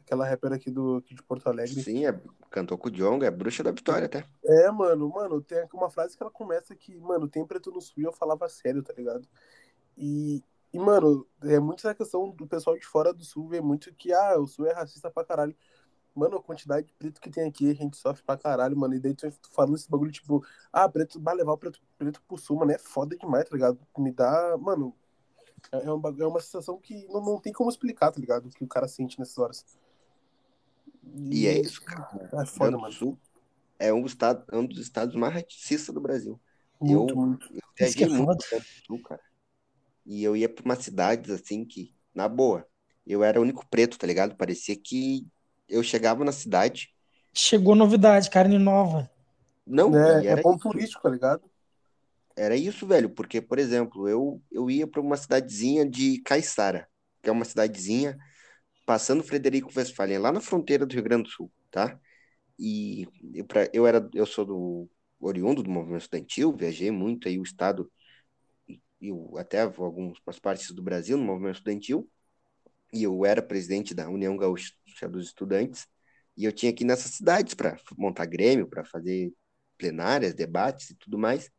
Aquela 0.00 0.26
rapper 0.26 0.52
aqui, 0.52 0.70
do, 0.70 0.96
aqui 0.96 1.14
de 1.14 1.22
Porto 1.22 1.46
Alegre. 1.46 1.82
Sim, 1.82 2.04
é, 2.04 2.20
cantou 2.50 2.76
com 2.76 2.88
o 2.88 2.90
Djonga, 2.90 3.26
é 3.26 3.30
bruxa 3.30 3.62
da 3.62 3.70
vitória 3.70 4.06
até. 4.06 4.26
É, 4.44 4.70
mano, 4.70 5.08
mano, 5.08 5.40
tem 5.40 5.64
uma 5.72 5.88
frase 5.88 6.16
que 6.16 6.22
ela 6.22 6.32
começa 6.32 6.74
que, 6.74 6.96
mano, 6.98 7.28
tem 7.28 7.46
preto 7.46 7.70
no 7.70 7.80
sul 7.80 7.94
e 7.98 8.02
eu 8.02 8.12
falava 8.12 8.48
sério, 8.48 8.82
tá 8.82 8.92
ligado? 8.92 9.28
E, 9.96 10.42
e, 10.72 10.78
mano, 10.78 11.26
é 11.42 11.60
muito 11.60 11.78
essa 11.80 11.94
questão 11.94 12.30
do 12.30 12.46
pessoal 12.46 12.76
de 12.76 12.84
fora 12.84 13.12
do 13.12 13.24
sul 13.24 13.48
ver 13.48 13.62
muito 13.62 13.94
que, 13.94 14.12
ah, 14.12 14.36
o 14.36 14.48
sul 14.48 14.66
é 14.66 14.72
racista 14.72 15.10
pra 15.10 15.24
caralho. 15.24 15.54
Mano, 16.12 16.38
a 16.38 16.42
quantidade 16.42 16.88
de 16.88 16.92
preto 16.94 17.20
que 17.20 17.30
tem 17.30 17.46
aqui, 17.46 17.70
a 17.70 17.74
gente 17.74 17.96
sofre 17.96 18.24
pra 18.24 18.36
caralho, 18.36 18.76
mano. 18.76 18.94
E 18.94 18.98
daí 18.98 19.14
tu 19.14 19.30
falando 19.52 19.76
esse 19.76 19.88
bagulho, 19.88 20.10
tipo, 20.10 20.44
ah, 20.72 20.88
preto, 20.88 21.20
vai 21.20 21.36
levar 21.36 21.52
o 21.52 21.58
preto, 21.58 21.80
preto 22.00 22.22
pro 22.28 22.38
sul, 22.38 22.58
mano, 22.58 22.72
é 22.72 22.78
foda 22.78 23.16
demais, 23.16 23.44
tá 23.48 23.54
ligado? 23.56 23.78
Me 23.98 24.12
dá, 24.12 24.56
mano, 24.58 24.96
é, 25.72 25.84
é 25.86 25.92
um 25.92 26.00
bagu- 26.00 26.22
é 26.22 26.28
uma 26.28 26.40
sensação 26.40 26.78
que 26.80 27.06
não, 27.08 27.22
não 27.22 27.40
tem 27.40 27.52
como 27.52 27.70
explicar, 27.70 28.12
tá 28.12 28.20
ligado? 28.20 28.46
O 28.48 28.50
que 28.50 28.64
o 28.64 28.68
cara 28.68 28.88
sente 28.88 29.18
nessas 29.20 29.38
horas. 29.38 29.66
E 31.30 31.46
é 31.46 31.58
isso, 31.58 31.82
cara. 31.84 32.06
É 32.32 32.46
foda, 32.46 32.78
mano. 32.78 32.96
Sul 32.98 33.20
é 33.78 33.92
um, 33.92 34.06
estado, 34.06 34.44
é 34.52 34.56
um 34.58 34.66
dos 34.66 34.78
estados 34.80 35.14
mais 35.16 35.34
racistas 35.34 35.94
do 35.94 36.00
Brasil. 36.00 36.40
Muito, 36.80 37.16
eu, 37.16 37.18
muito. 37.18 37.50
eu 37.50 37.62
Isso 37.78 37.96
que 37.96 38.04
é 38.04 38.06
viajei 38.06 38.08
muito 38.08 38.46
pro 38.48 38.60
Sul, 38.86 39.00
cara. 39.02 39.22
E 40.06 40.22
eu 40.24 40.36
ia 40.36 40.48
pra 40.52 40.64
umas 40.64 40.80
cidades 40.80 41.30
assim 41.30 41.64
que, 41.64 41.94
na 42.14 42.28
boa, 42.28 42.66
eu 43.06 43.24
era 43.24 43.38
o 43.40 43.42
único 43.42 43.66
preto, 43.68 43.98
tá 43.98 44.06
ligado? 44.06 44.36
Parecia 44.36 44.76
que 44.80 45.28
eu 45.68 45.82
chegava 45.82 46.24
na 46.24 46.32
cidade. 46.32 46.90
Chegou 47.34 47.74
novidade, 47.74 48.30
carne 48.30 48.56
nova. 48.56 49.10
Não, 49.66 50.04
É, 50.04 50.24
e 50.26 50.26
é 50.26 50.36
ponto 50.36 50.62
isso. 50.70 50.70
turístico, 50.70 51.02
tá 51.02 51.10
ligado? 51.10 51.49
Era 52.40 52.56
isso, 52.56 52.86
velho, 52.86 53.10
porque, 53.10 53.40
por 53.40 53.58
exemplo, 53.58 54.08
eu, 54.08 54.42
eu 54.50 54.70
ia 54.70 54.86
para 54.86 55.00
uma 55.00 55.16
cidadezinha 55.16 55.88
de 55.88 56.20
Caiçara, 56.22 56.88
que 57.22 57.28
é 57.28 57.32
uma 57.32 57.44
cidadezinha 57.44 58.16
passando 58.86 59.24
Frederico 59.24 59.70
Westphalen, 59.76 60.18
lá 60.18 60.32
na 60.32 60.40
fronteira 60.40 60.86
do 60.86 60.94
Rio 60.94 61.02
Grande 61.04 61.24
do 61.24 61.30
Sul, 61.30 61.52
tá? 61.70 61.98
E 62.58 63.06
eu, 63.34 63.44
pra, 63.46 63.70
eu 63.74 63.86
era, 63.86 64.08
eu 64.14 64.26
sou 64.26 64.44
do 64.46 64.90
oriundo 65.20 65.62
do 65.62 65.70
movimento 65.70 66.02
estudantil, 66.02 66.52
viajei 66.56 66.90
muito 66.90 67.28
aí 67.28 67.38
o 67.38 67.44
estado 67.44 67.90
e 69.00 69.10
até 69.38 69.60
algumas 69.62 70.38
partes 70.40 70.70
do 70.72 70.82
Brasil 70.82 71.16
no 71.16 71.24
movimento 71.24 71.56
estudantil, 71.56 72.08
e 72.92 73.02
eu 73.04 73.26
era 73.26 73.42
presidente 73.42 73.94
da 73.94 74.08
União 74.08 74.36
Gaúcha 74.36 74.72
dos 75.10 75.26
Estudantes, 75.28 75.86
e 76.36 76.44
eu 76.44 76.52
tinha 76.52 76.72
que 76.74 76.84
nessas 76.84 77.12
cidades 77.12 77.54
para 77.54 77.78
montar 77.98 78.26
grêmio, 78.26 78.68
para 78.68 78.84
fazer 78.84 79.32
plenárias, 79.78 80.34
debates 80.34 80.90
e 80.90 80.96
tudo 80.96 81.18
mais. 81.18 81.50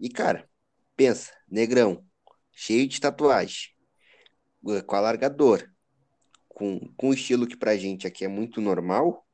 E, 0.00 0.08
cara, 0.08 0.48
pensa, 0.96 1.32
negrão, 1.48 2.04
cheio 2.52 2.86
de 2.86 3.00
tatuagem, 3.00 3.70
eh, 4.68 4.82
com 4.82 4.96
alargador, 4.96 5.68
com, 6.48 6.80
com 6.96 7.08
um 7.08 7.14
estilo 7.14 7.46
que 7.46 7.56
pra 7.56 7.76
gente 7.76 8.06
aqui 8.06 8.24
é 8.24 8.28
muito 8.28 8.60
normal, 8.60 9.26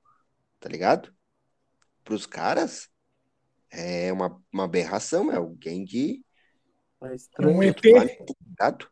tá 0.60 0.68
ligado? 0.68 1.14
Pros 2.02 2.26
caras, 2.26 2.88
é 3.70 4.12
uma, 4.12 4.40
uma 4.52 4.64
aberração, 4.64 5.32
é 5.32 5.36
alguém 5.36 5.84
de 5.84 6.24
É 7.02 7.14
estranho. 7.14 7.56
Um 7.56 7.62
ET. 7.62 7.80
tá 7.80 8.04
ligado? 8.46 8.90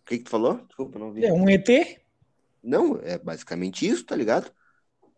O 0.00 0.04
que 0.04 0.18
que 0.18 0.24
tu 0.24 0.30
falou? 0.30 0.56
Desculpa, 0.66 0.98
não 0.98 1.12
vi. 1.12 1.24
É 1.24 1.32
um 1.32 1.48
ET? 1.48 1.68
Não, 2.62 2.96
é 2.96 3.16
basicamente 3.16 3.86
isso, 3.86 4.04
tá 4.04 4.16
ligado? 4.16 4.52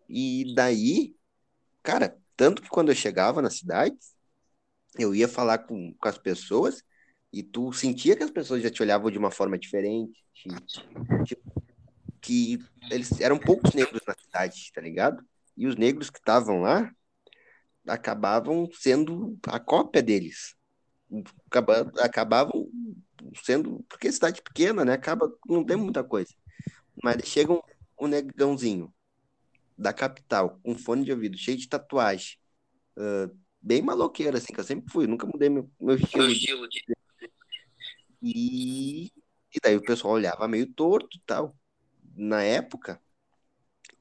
E 0.09 0.55
daí, 0.55 1.17
cara, 1.83 2.21
tanto 2.37 2.61
que 2.61 2.69
quando 2.69 2.91
eu 2.91 2.95
chegava 2.95 3.41
na 3.41 3.51
cidade, 3.51 3.97
eu 4.99 5.15
ia 5.15 5.29
falar 5.29 5.59
com, 5.59 5.95
com 5.95 6.09
as 6.09 6.19
pessoas 6.19 6.83
e 7.33 7.43
tu 7.43 7.73
sentia 7.73 8.17
que 8.17 8.23
as 8.23 8.31
pessoas 8.31 8.63
já 8.63 8.71
te 8.71 8.83
olhavam 8.83 9.11
de 9.11 9.19
uma 9.19 9.31
forma 9.31 9.59
diferente, 9.59 10.19
te- 11.25 11.39
que 12.21 12.59
eles 12.91 13.21
eram 13.21 13.39
poucos 13.39 13.73
negros 13.75 14.03
na 14.07 14.15
cidade, 14.15 14.71
tá 14.75 14.81
ligado? 14.81 15.25
E 15.57 15.67
os 15.67 15.77
negros 15.77 16.11
que 16.11 16.19
estavam 16.19 16.61
lá 16.61 16.91
acabavam 17.87 18.69
sendo 18.73 19.39
a 19.47 19.59
cópia 19.59 20.03
deles. 20.03 20.55
Acaba- 21.47 21.91
Acabavam 21.99 22.69
sendo, 23.45 23.85
porque 23.89 24.09
é 24.09 24.13
cidade 24.13 24.43
pequena, 24.43 24.85
né? 24.85 24.93
Acaba, 24.95 25.31
não 25.49 25.65
tem 25.65 25.77
muita 25.77 26.05
coisa. 26.05 26.33
Mas 27.03 27.27
chega 27.27 27.53
um, 27.53 27.61
um 28.01 28.07
negãozinho 28.07 28.93
da 29.77 29.93
capital, 29.93 30.61
com 30.63 30.77
fone 30.77 31.05
de 31.05 31.13
ouvido, 31.13 31.37
cheio 31.37 31.57
de 31.57 31.69
tatuagem, 31.69 32.37
ah, 32.97 33.31
bem 33.63 33.83
maloqueiro, 33.83 34.37
assim, 34.37 34.53
que 34.53 34.61
eu 34.61 34.65
sempre 34.65 34.91
fui, 34.93 35.07
nunca 35.07 35.27
mudei 35.27 35.49
meu, 35.49 35.71
meu 35.81 35.97
estilo. 35.97 36.29
de- 36.35 36.47
E, 38.23 39.07
e 39.55 39.61
daí 39.63 39.77
o 39.77 39.85
pessoal 39.85 40.15
olhava 40.15 40.49
meio 40.49 40.73
torto 40.73 41.17
e 41.17 41.21
tal. 41.27 41.57
Na 42.17 42.43
época, 42.43 43.01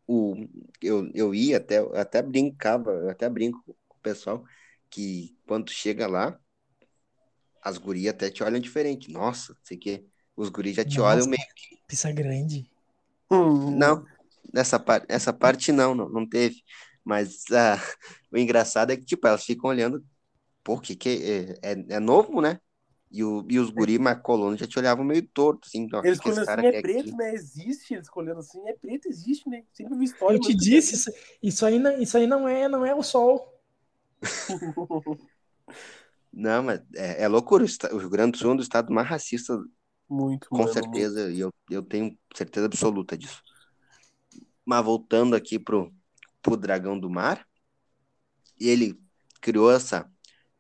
o, 0.08 0.36
eu, 0.82 1.10
eu 1.14 1.34
ia 1.36 1.58
até, 1.58 1.80
eu 1.80 1.96
até 1.96 2.22
brincava, 2.22 2.92
eu 2.92 3.10
até 3.10 3.30
brinco 3.30 3.64
com 3.88 3.98
o 3.98 4.02
pessoal, 4.02 4.44
que 4.90 5.36
quando 5.48 5.70
chega 5.72 6.08
lá, 6.08 6.40
as 7.64 7.78
gurias 7.78 8.14
até 8.14 8.30
te 8.30 8.44
olham 8.44 8.60
diferente. 8.60 9.12
Nossa, 9.12 9.56
sei 9.64 9.78
que 9.78 10.06
os 10.36 10.50
guris 10.50 10.76
já 10.76 10.86
te 10.86 11.00
Nossa. 11.00 11.16
olham 11.16 11.28
meio 11.28 11.42
Pizza 11.88 12.12
grande. 12.12 12.66
Hum, 13.30 13.78
não, 13.78 14.06
nessa, 14.54 14.80
par 14.80 15.06
essa 15.10 15.32
parte 15.34 15.72
não, 15.72 15.96
não, 15.96 16.10
não 16.10 16.28
teve. 16.28 16.64
Mas 17.04 17.46
ah, 17.52 17.78
o 18.32 18.38
engraçado 18.38 18.92
é 18.92 18.98
que, 18.98 19.06
tipo, 19.06 19.28
elas 19.28 19.44
ficam 19.46 19.70
olhando, 19.70 20.06
pô, 20.64 20.80
que 20.80 20.96
que 20.96 21.58
é, 21.64 21.74
é, 21.74 21.96
é 21.98 22.00
novo, 22.02 22.42
né? 22.42 22.60
E, 23.12 23.24
o, 23.24 23.46
e 23.50 23.60
os 23.60 23.70
guri 23.72 24.00
mais 24.00 24.22
colonos 24.22 24.60
já 24.60 24.68
te 24.68 24.80
olhavam 24.80 25.06
meio 25.06 25.28
torto, 25.30 25.68
assim, 25.68 25.88
ó, 25.94 26.04
Eles 26.04 26.18
escolhendo 26.18 26.42
cara 26.46 26.62
assim, 26.62 26.66
é 26.66 26.74
preto, 26.74 27.16
aqui? 27.16 27.16
né? 27.16 27.34
Existe, 27.34 27.94
eles 27.94 28.06
escolhendo 28.08 28.40
assim, 28.40 28.68
é 28.68 28.74
preto, 28.74 29.08
existe, 29.08 29.48
né? 29.50 29.64
Sempre 29.74 29.98
vi 29.98 30.06
história. 30.06 30.36
Eu 30.36 30.40
te 30.40 30.54
disse, 30.54 30.96
isso, 30.96 31.12
isso 31.44 31.66
aí, 31.66 31.78
não- 31.80 32.02
isso 32.02 32.18
aí 32.18 32.26
não 32.28 32.48
é, 32.48 32.68
não 32.68 32.86
é 32.86 32.94
o 32.96 33.04
sol. 33.04 33.52
Não, 36.32 36.64
mas 36.64 36.82
é, 36.96 37.24
é 37.24 37.28
loucura. 37.28 37.66
O 37.94 37.98
Rio 37.98 38.10
Grande 38.10 38.34
do 38.34 38.38
Sul 38.38 38.52
é 38.52 38.54
um 38.54 38.58
dos 38.58 38.66
estados 38.66 38.94
mais 38.94 39.08
racistas, 39.08 39.60
muito, 40.08 40.54
com 40.54 40.68
mano, 40.68 40.68
certeza, 40.68 41.32
e 41.32 41.40
eu, 41.42 41.52
eu 41.70 41.84
tenho 41.84 42.18
certeza 42.36 42.68
absoluta 42.68 43.18
disso. 43.18 43.42
Mas 44.66 44.84
voltando 44.86 45.36
aqui 45.36 45.60
pro, 45.60 45.94
pro 46.42 46.58
Dragão 46.58 47.00
do 47.00 47.10
Mar, 47.10 47.46
ele 48.60 49.00
criou 49.42 49.72
essa, 49.72 50.10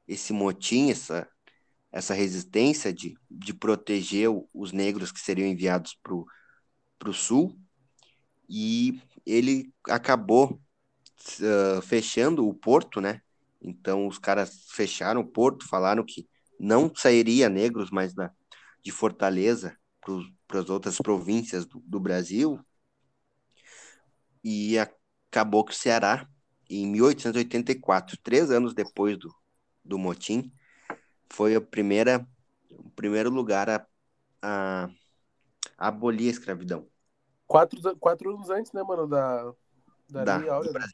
esse 0.07 0.33
motim, 0.33 0.91
essa, 0.91 1.27
essa 1.91 2.13
resistência 2.13 2.93
de, 2.93 3.15
de 3.29 3.53
proteger 3.53 4.29
o- 4.29 4.49
os 4.53 4.71
negros 4.71 5.11
que 5.11 5.19
seriam 5.19 5.47
enviados 5.47 5.97
pro, 6.03 6.25
pro 6.99 7.13
sul, 7.13 7.57
e 8.49 9.01
ele 9.25 9.73
acabou 9.87 10.59
ah, 11.41 11.81
fechando 11.81 12.47
o 12.47 12.53
porto, 12.53 12.99
né? 13.01 13.21
Então 13.61 14.07
os 14.07 14.17
caras 14.17 14.65
fecharam 14.71 15.21
o 15.21 15.27
porto, 15.27 15.67
falaram 15.67 16.03
que 16.05 16.27
não 16.59 16.91
sairia 16.95 17.49
negros 17.49 17.91
mais 17.91 18.13
da, 18.13 18.31
de 18.83 18.91
Fortaleza 18.91 19.77
para 20.47 20.59
as 20.59 20.69
outras 20.69 20.97
províncias 20.97 21.65
do, 21.65 21.79
do 21.85 21.99
Brasil. 21.99 22.59
E 24.43 24.77
acabou 24.79 25.00
que 25.31 25.39
o 25.71 25.75
Ceará, 25.75 26.27
em 26.69 26.85
1884, 26.87 28.17
três 28.17 28.51
anos 28.51 28.73
depois 28.73 29.17
do, 29.17 29.33
do 29.83 29.97
motim, 29.97 30.51
foi 31.31 31.55
a 31.55 31.61
primeira, 31.61 32.27
o 32.69 32.89
primeiro 32.91 33.29
lugar 33.29 33.69
a, 33.69 33.87
a, 34.41 34.89
a 35.77 35.87
abolir 35.87 36.27
a 36.27 36.31
escravidão. 36.31 36.87
Quatro, 37.47 37.95
quatro 37.97 38.33
anos 38.33 38.49
antes, 38.49 38.71
né, 38.71 38.83
mano, 38.83 39.07
da, 39.07 39.53
da, 40.09 40.25
Da- 40.25 40.53
Áurea, 40.53 40.73
né? 40.73 40.85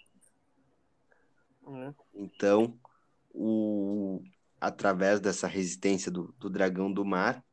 É. 1.68 1.94
Então, 2.14 2.80
o, 3.32 4.22
através 4.60 5.20
dessa 5.20 5.48
resistência 5.48 6.12
do, 6.12 6.34
do 6.40 6.50
dragão 6.50 6.92
do 6.92 7.06
mar, 7.06 7.44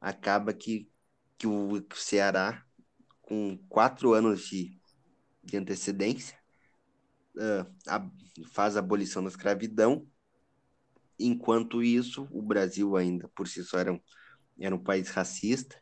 acaba 0.00 0.52
que, 0.54 0.90
que 1.36 1.46
o 1.46 1.84
Ceará, 1.94 2.64
com 3.22 3.58
quatro 3.68 4.14
anos 4.14 4.46
de, 4.46 4.79
de 5.42 5.56
antecedência, 5.56 6.38
ah, 7.38 7.66
a- 7.88 8.10
faz 8.52 8.76
a 8.76 8.80
abolição 8.80 9.22
da 9.22 9.28
escravidão. 9.30 10.06
Enquanto 11.18 11.82
isso, 11.82 12.26
o 12.30 12.40
Brasil 12.42 12.96
ainda 12.96 13.28
por 13.34 13.46
si 13.46 13.62
só 13.62 13.78
era 13.78 13.92
um, 13.92 14.00
era 14.60 14.74
um 14.74 14.82
país 14.82 15.10
racista. 15.10 15.76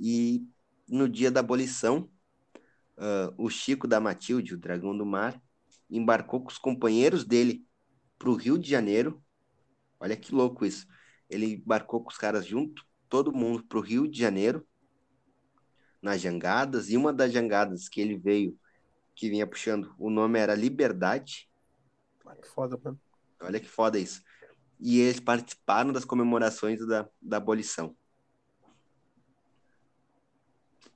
E 0.00 0.46
no 0.88 1.08
dia 1.08 1.30
da 1.30 1.40
abolição, 1.40 2.10
ah, 2.98 3.32
o 3.38 3.50
Chico 3.50 3.88
da 3.88 4.00
Matilde, 4.00 4.54
o 4.54 4.58
dragão 4.58 4.96
do 4.96 5.06
mar, 5.06 5.40
embarcou 5.90 6.42
com 6.42 6.50
os 6.50 6.58
companheiros 6.58 7.24
dele 7.24 7.66
para 8.18 8.30
o 8.30 8.34
Rio 8.36 8.58
de 8.58 8.68
Janeiro. 8.70 9.22
Olha 10.00 10.16
que 10.16 10.34
louco 10.34 10.66
isso. 10.66 10.86
Ele 11.30 11.54
embarcou 11.54 12.02
com 12.02 12.10
os 12.10 12.18
caras 12.18 12.46
junto, 12.46 12.84
todo 13.08 13.32
mundo 13.32 13.64
para 13.66 13.78
o 13.78 13.82
Rio 13.82 14.08
de 14.08 14.18
Janeiro, 14.18 14.66
nas 16.02 16.20
jangadas, 16.20 16.90
e 16.90 16.96
uma 16.96 17.12
das 17.12 17.32
jangadas 17.32 17.88
que 17.88 18.00
ele 18.00 18.16
veio, 18.18 18.56
que 19.18 19.28
vinha 19.28 19.46
puxando. 19.48 19.92
O 19.98 20.08
nome 20.08 20.38
era 20.38 20.54
Liberdade. 20.54 21.50
Ah, 22.24 22.36
que 22.36 22.46
foda, 22.46 22.78
mano. 22.82 23.00
Olha 23.40 23.58
que 23.58 23.68
foda 23.68 23.98
isso. 23.98 24.22
E 24.78 25.00
eles 25.00 25.18
participaram 25.18 25.92
das 25.92 26.04
comemorações 26.04 26.86
da, 26.86 27.08
da 27.20 27.38
abolição. 27.38 27.96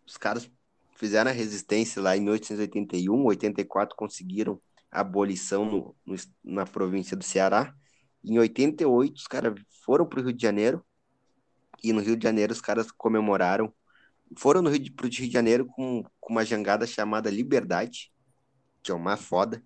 Os 0.06 0.16
caras 0.16 0.48
fizeram 0.94 1.32
a 1.32 1.34
resistência 1.34 2.00
lá 2.00 2.16
em 2.16 2.20
1881, 2.20 3.24
84 3.24 3.96
conseguiram 3.96 4.62
a 4.88 5.00
abolição 5.00 5.64
no, 5.64 5.96
no, 6.06 6.14
na 6.44 6.64
província 6.64 7.16
do 7.16 7.24
Ceará. 7.24 7.74
Em 8.22 8.38
88, 8.38 9.16
os 9.16 9.26
caras 9.26 9.60
foram 9.84 10.06
para 10.06 10.20
o 10.20 10.22
Rio 10.22 10.32
de 10.32 10.42
Janeiro 10.42 10.84
e 11.82 11.92
no 11.92 12.00
Rio 12.00 12.16
de 12.16 12.22
Janeiro 12.22 12.52
os 12.52 12.60
caras 12.60 12.92
comemoraram. 12.92 13.74
Foram 14.36 14.62
no 14.62 14.70
Rio 14.70 14.78
de, 14.78 14.92
pro 14.92 15.06
Rio 15.06 15.26
de 15.26 15.30
Janeiro 15.30 15.66
com, 15.66 16.04
com 16.20 16.32
uma 16.32 16.44
jangada 16.44 16.86
chamada 16.86 17.30
Liberdade, 17.30 18.12
que 18.82 18.90
é 18.90 18.94
uma 18.94 19.16
foda. 19.16 19.62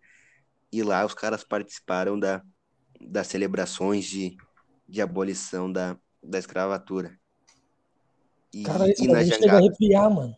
E 0.72 0.82
lá 0.82 1.04
os 1.04 1.14
caras 1.14 1.44
participaram 1.44 2.18
da, 2.18 2.42
das 3.00 3.26
celebrações 3.28 4.04
de, 4.04 4.36
de 4.88 5.00
abolição 5.00 5.70
da, 5.70 5.96
da 6.22 6.38
escravatura. 6.38 7.18
E, 8.52 8.62
cara, 8.62 8.88
esse 8.88 9.04
e 9.04 9.08
na 9.08 9.22
jangada, 9.22 9.42
chega 9.42 9.52
a 9.52 9.58
arrepiar, 9.58 10.10
mano. 10.10 10.36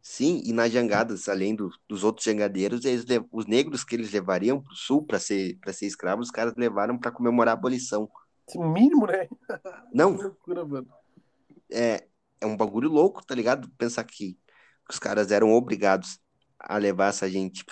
Sim, 0.00 0.40
e 0.44 0.52
nas 0.52 0.72
jangadas, 0.72 1.28
além 1.28 1.54
do, 1.54 1.70
dos 1.86 2.02
outros 2.02 2.24
jangadeiros, 2.24 2.84
eles, 2.84 3.04
os 3.30 3.46
negros 3.46 3.84
que 3.84 3.94
eles 3.94 4.10
levariam 4.10 4.62
para 4.62 4.72
o 4.72 4.76
sul 4.76 5.04
para 5.04 5.18
ser, 5.18 5.58
ser 5.72 5.86
escravos, 5.86 6.28
os 6.28 6.32
caras 6.32 6.54
levaram 6.56 6.98
para 6.98 7.10
comemorar 7.10 7.54
a 7.54 7.58
abolição. 7.58 8.08
Mínimo, 8.54 9.06
né? 9.06 9.28
Não. 9.92 10.16
É, 11.70 12.06
é 12.40 12.46
um 12.46 12.56
bagulho 12.56 12.88
louco, 12.88 13.24
tá 13.24 13.34
ligado? 13.34 13.70
Pensar 13.76 14.04
que 14.04 14.38
os 14.88 14.98
caras 14.98 15.30
eram 15.30 15.52
obrigados 15.52 16.18
a 16.58 16.76
levar 16.76 17.08
essa 17.08 17.28
gente, 17.30 17.64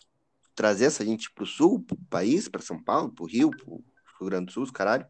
trazer 0.54 0.86
essa 0.86 1.04
gente 1.04 1.30
pro 1.32 1.46
sul, 1.46 1.82
pro 1.82 1.96
país, 2.10 2.48
para 2.48 2.62
São 2.62 2.82
Paulo, 2.82 3.12
pro 3.12 3.26
Rio, 3.26 3.50
pro 3.50 3.84
Rio 4.20 4.30
Grande 4.30 4.46
do 4.46 4.52
Sul, 4.52 4.70
caralho. 4.72 5.06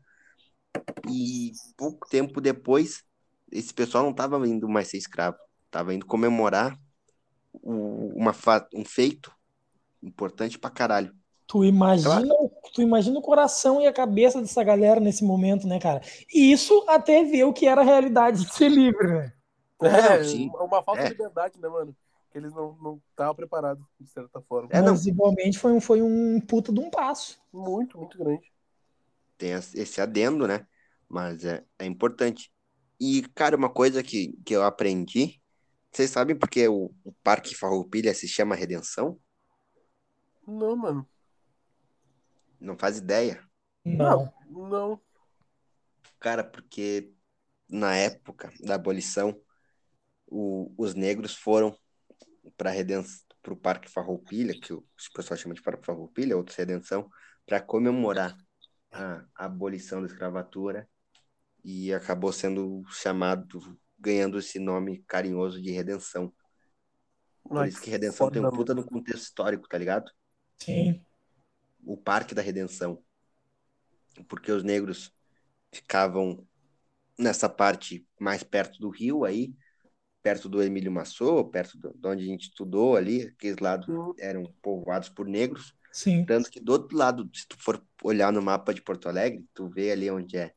E 1.09 1.53
pouco 1.77 2.09
tempo 2.09 2.41
depois, 2.41 3.03
esse 3.51 3.73
pessoal 3.73 4.05
não 4.05 4.13
tava 4.13 4.37
indo 4.47 4.69
mais 4.69 4.89
ser 4.89 4.99
escravo, 4.99 5.39
tava 5.71 5.95
indo 5.95 6.07
comemorar 6.07 6.79
uma, 7.63 8.35
um 8.75 8.85
feito 8.85 9.33
importante 10.03 10.59
pra 10.59 10.71
caralho. 10.71 11.13
Tu 11.47 11.65
imagina, 11.65 12.27
claro. 12.27 12.51
tu 12.75 12.83
imagina 12.83 13.19
o 13.19 13.23
coração 13.23 13.81
e 13.81 13.87
a 13.87 13.93
cabeça 13.93 14.41
dessa 14.41 14.65
galera 14.65 14.99
nesse 14.99 15.25
momento, 15.25 15.67
né, 15.67 15.79
cara? 15.79 16.01
E 16.33 16.51
isso 16.51 16.85
até 16.89 17.23
ver 17.23 17.45
o 17.45 17.53
que 17.53 17.67
era 17.67 17.83
a 17.83 17.85
realidade 17.85 18.45
de 18.45 18.53
ser 18.53 18.69
livre, 18.69 19.07
né? 19.07 19.33
É, 19.83 20.25
sim. 20.25 20.51
uma 20.55 20.83
falta 20.83 21.03
é. 21.03 21.05
de 21.05 21.11
liberdade, 21.11 21.61
né, 21.61 21.69
mano? 21.69 21.95
Que 22.31 22.39
eles 22.39 22.55
não 22.55 23.01
estavam 23.11 23.35
preparados, 23.35 23.85
de 24.01 24.09
certa 24.09 24.41
forma. 24.41 24.69
É, 24.73 24.81
Mas 24.81 25.07
igualmente 25.07 25.59
foi 25.59 25.73
um, 25.73 25.81
foi 25.81 26.03
um 26.03 26.41
puta 26.41 26.73
de 26.73 26.81
um 26.81 26.91
passo. 26.91 27.39
Muito, 27.53 27.99
muito 27.99 28.17
grande. 28.19 28.53
Tem 29.37 29.51
esse 29.51 30.01
adendo, 30.01 30.47
né? 30.47 30.67
Mas 31.09 31.45
é, 31.45 31.65
é 31.79 31.85
importante. 31.85 32.51
E, 32.99 33.23
cara, 33.35 33.57
uma 33.57 33.69
coisa 33.69 34.03
que, 34.03 34.33
que 34.45 34.55
eu 34.55 34.65
aprendi 34.65 35.41
vocês 35.97 36.11
sabem 36.11 36.37
porque 36.37 36.69
o, 36.69 36.95
o 37.03 37.13
Parque 37.25 37.55
Farroupilha 37.55 38.13
se 38.13 38.29
chama 38.29 38.55
Redenção? 38.55 39.19
Não, 40.47 40.77
mano. 40.77 41.09
Não 42.61 42.77
faz 42.77 42.99
ideia? 42.99 43.43
Não. 43.83 44.31
Não. 44.47 45.01
Cara, 46.21 46.45
porque 46.45 47.15
na 47.67 47.97
época 47.97 48.53
da 48.61 48.75
abolição, 48.75 49.41
o, 50.27 50.73
os 50.77 50.95
negros 50.95 51.35
foram 51.35 51.77
para 52.57 52.73
o 53.53 53.57
Parque 53.57 53.91
Farroupilha, 53.91 54.59
que 54.59 54.73
o, 54.73 54.85
pessoal 55.15 55.39
chama 55.39 55.55
de 55.55 55.63
Parque 55.63 55.87
Farroupilha, 55.87 56.37
outros 56.37 56.57
Redenção, 56.57 57.09
para 57.45 57.61
comemorar 57.61 58.37
a, 58.91 59.25
a 59.35 59.45
abolição 59.45 60.01
da 60.01 60.07
escravatura 60.07 60.89
e 61.65 61.93
acabou 61.93 62.33
sendo 62.33 62.83
chamado 62.89 63.61
ganhando 63.99 64.39
esse 64.39 64.59
nome 64.59 65.03
carinhoso 65.07 65.61
de 65.61 65.71
redenção. 65.71 66.33
Por 67.43 67.59
Ai, 67.59 67.69
isso 67.69 67.81
que 67.81 67.91
redenção 67.91 68.31
tem 68.31 68.45
um 68.45 68.51
puta 68.51 68.75
no 68.75 68.85
contexto 68.85 69.25
histórico, 69.25 69.69
tá 69.69 69.79
ligado? 69.79 70.11
Sim. 70.59 71.05
O 71.85 71.97
Parque 71.97 72.35
da 72.35 72.43
Redenção. 72.43 73.03
Porque 74.29 74.51
os 74.51 74.63
negros 74.63 75.13
ficavam 75.73 76.47
nessa 77.19 77.49
parte 77.49 78.07
mais 78.19 78.43
perto 78.43 78.79
do 78.81 78.89
rio 78.89 79.25
aí, 79.25 79.55
perto 80.27 80.49
do 80.49 80.61
Emílio 80.61 80.91
Massot, 80.91 81.49
perto 81.53 81.79
de 81.79 82.09
onde 82.09 82.25
a 82.25 82.27
gente 82.27 82.49
estudou 82.49 82.97
ali, 82.97 83.29
aqueles 83.29 83.61
lados 83.61 83.87
uhum. 83.87 84.13
eram 84.19 84.53
povoados 84.61 85.09
por 85.09 85.25
negros. 85.25 85.73
Sim. 85.93 86.25
Tanto 86.25 86.51
que 86.51 86.59
do 86.59 86.73
outro 86.73 86.97
lado, 86.97 87.31
se 87.33 87.47
tu 87.47 87.57
for 87.57 87.81
olhar 88.03 88.33
no 88.33 88.43
mapa 88.43 88.75
de 88.75 88.83
Porto 88.83 89.09
Alegre, 89.09 89.47
tu 89.55 89.69
vê 89.69 89.93
ali 89.93 90.11
onde 90.11 90.37
é 90.37 90.53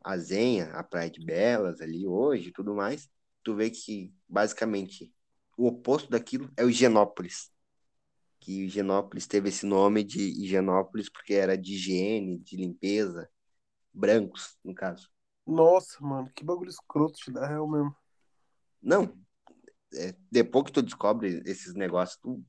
a 0.00 0.16
Zenha, 0.16 0.66
a 0.66 0.84
Praia 0.84 1.10
de 1.10 1.26
Belas 1.26 1.80
ali 1.80 2.06
hoje 2.06 2.50
e 2.50 2.52
tudo 2.52 2.72
mais, 2.72 3.10
tu 3.42 3.56
vê 3.56 3.68
que 3.68 4.14
basicamente 4.28 5.12
o 5.58 5.66
oposto 5.66 6.08
daquilo 6.08 6.48
é 6.56 6.64
o 6.64 6.70
Higienópolis. 6.70 7.50
Que 8.38 8.62
Higienópolis 8.62 9.26
teve 9.26 9.48
esse 9.48 9.66
nome 9.66 10.04
de 10.04 10.20
Higienópolis 10.20 11.10
porque 11.10 11.34
era 11.34 11.58
de 11.58 11.74
higiene, 11.74 12.38
de 12.38 12.56
limpeza, 12.56 13.28
brancos, 13.92 14.56
no 14.62 14.72
caso. 14.72 15.10
Nossa, 15.44 15.98
mano, 16.00 16.30
que 16.32 16.44
bagulho 16.44 16.70
escroto 16.70 17.18
te 17.18 17.32
dá 17.32 17.44
real 17.48 17.68
mesmo. 17.68 17.92
Não, 18.82 19.16
é, 19.94 20.14
depois 20.30 20.66
que 20.66 20.72
tu 20.72 20.82
descobre 20.82 21.42
esses 21.44 21.74
negócios, 21.74 22.18
tu, 22.20 22.44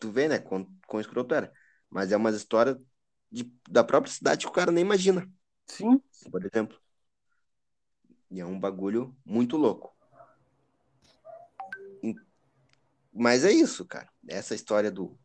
tu 0.00 0.10
vê, 0.10 0.28
né, 0.28 0.38
com, 0.38 0.66
com 0.86 1.00
escroto 1.00 1.34
era. 1.34 1.52
Mas 1.88 2.12
é 2.12 2.16
uma 2.16 2.30
história 2.30 2.80
de, 3.30 3.50
da 3.68 3.84
própria 3.84 4.12
cidade 4.12 4.44
que 4.44 4.50
o 4.50 4.54
cara 4.54 4.72
nem 4.72 4.84
imagina. 4.84 5.30
Sim. 5.66 6.00
Por 6.30 6.44
exemplo. 6.44 6.78
E 8.30 8.40
é 8.40 8.44
um 8.44 8.58
bagulho 8.58 9.16
muito 9.24 9.56
louco. 9.56 9.94
Mas 13.12 13.44
é 13.44 13.50
isso, 13.50 13.86
cara. 13.86 14.10
Essa 14.28 14.54
história 14.54 14.90
do, 14.90 15.18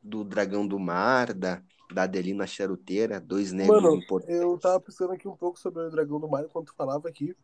do 0.00 0.22
dragão 0.22 0.66
do 0.66 0.78
mar, 0.78 1.34
da, 1.34 1.60
da 1.92 2.04
Adelina 2.04 2.46
Charuteira, 2.46 3.20
dois 3.20 3.50
negros 3.50 3.82
mano, 3.82 3.96
importantes. 3.96 4.40
Eu 4.40 4.56
tava 4.58 4.80
pensando 4.80 5.12
aqui 5.12 5.26
um 5.26 5.36
pouco 5.36 5.58
sobre 5.58 5.82
o 5.82 5.90
dragão 5.90 6.20
do 6.20 6.28
mar 6.28 6.44
enquanto 6.44 6.68
tu 6.68 6.74
falava 6.76 7.08
aqui. 7.08 7.36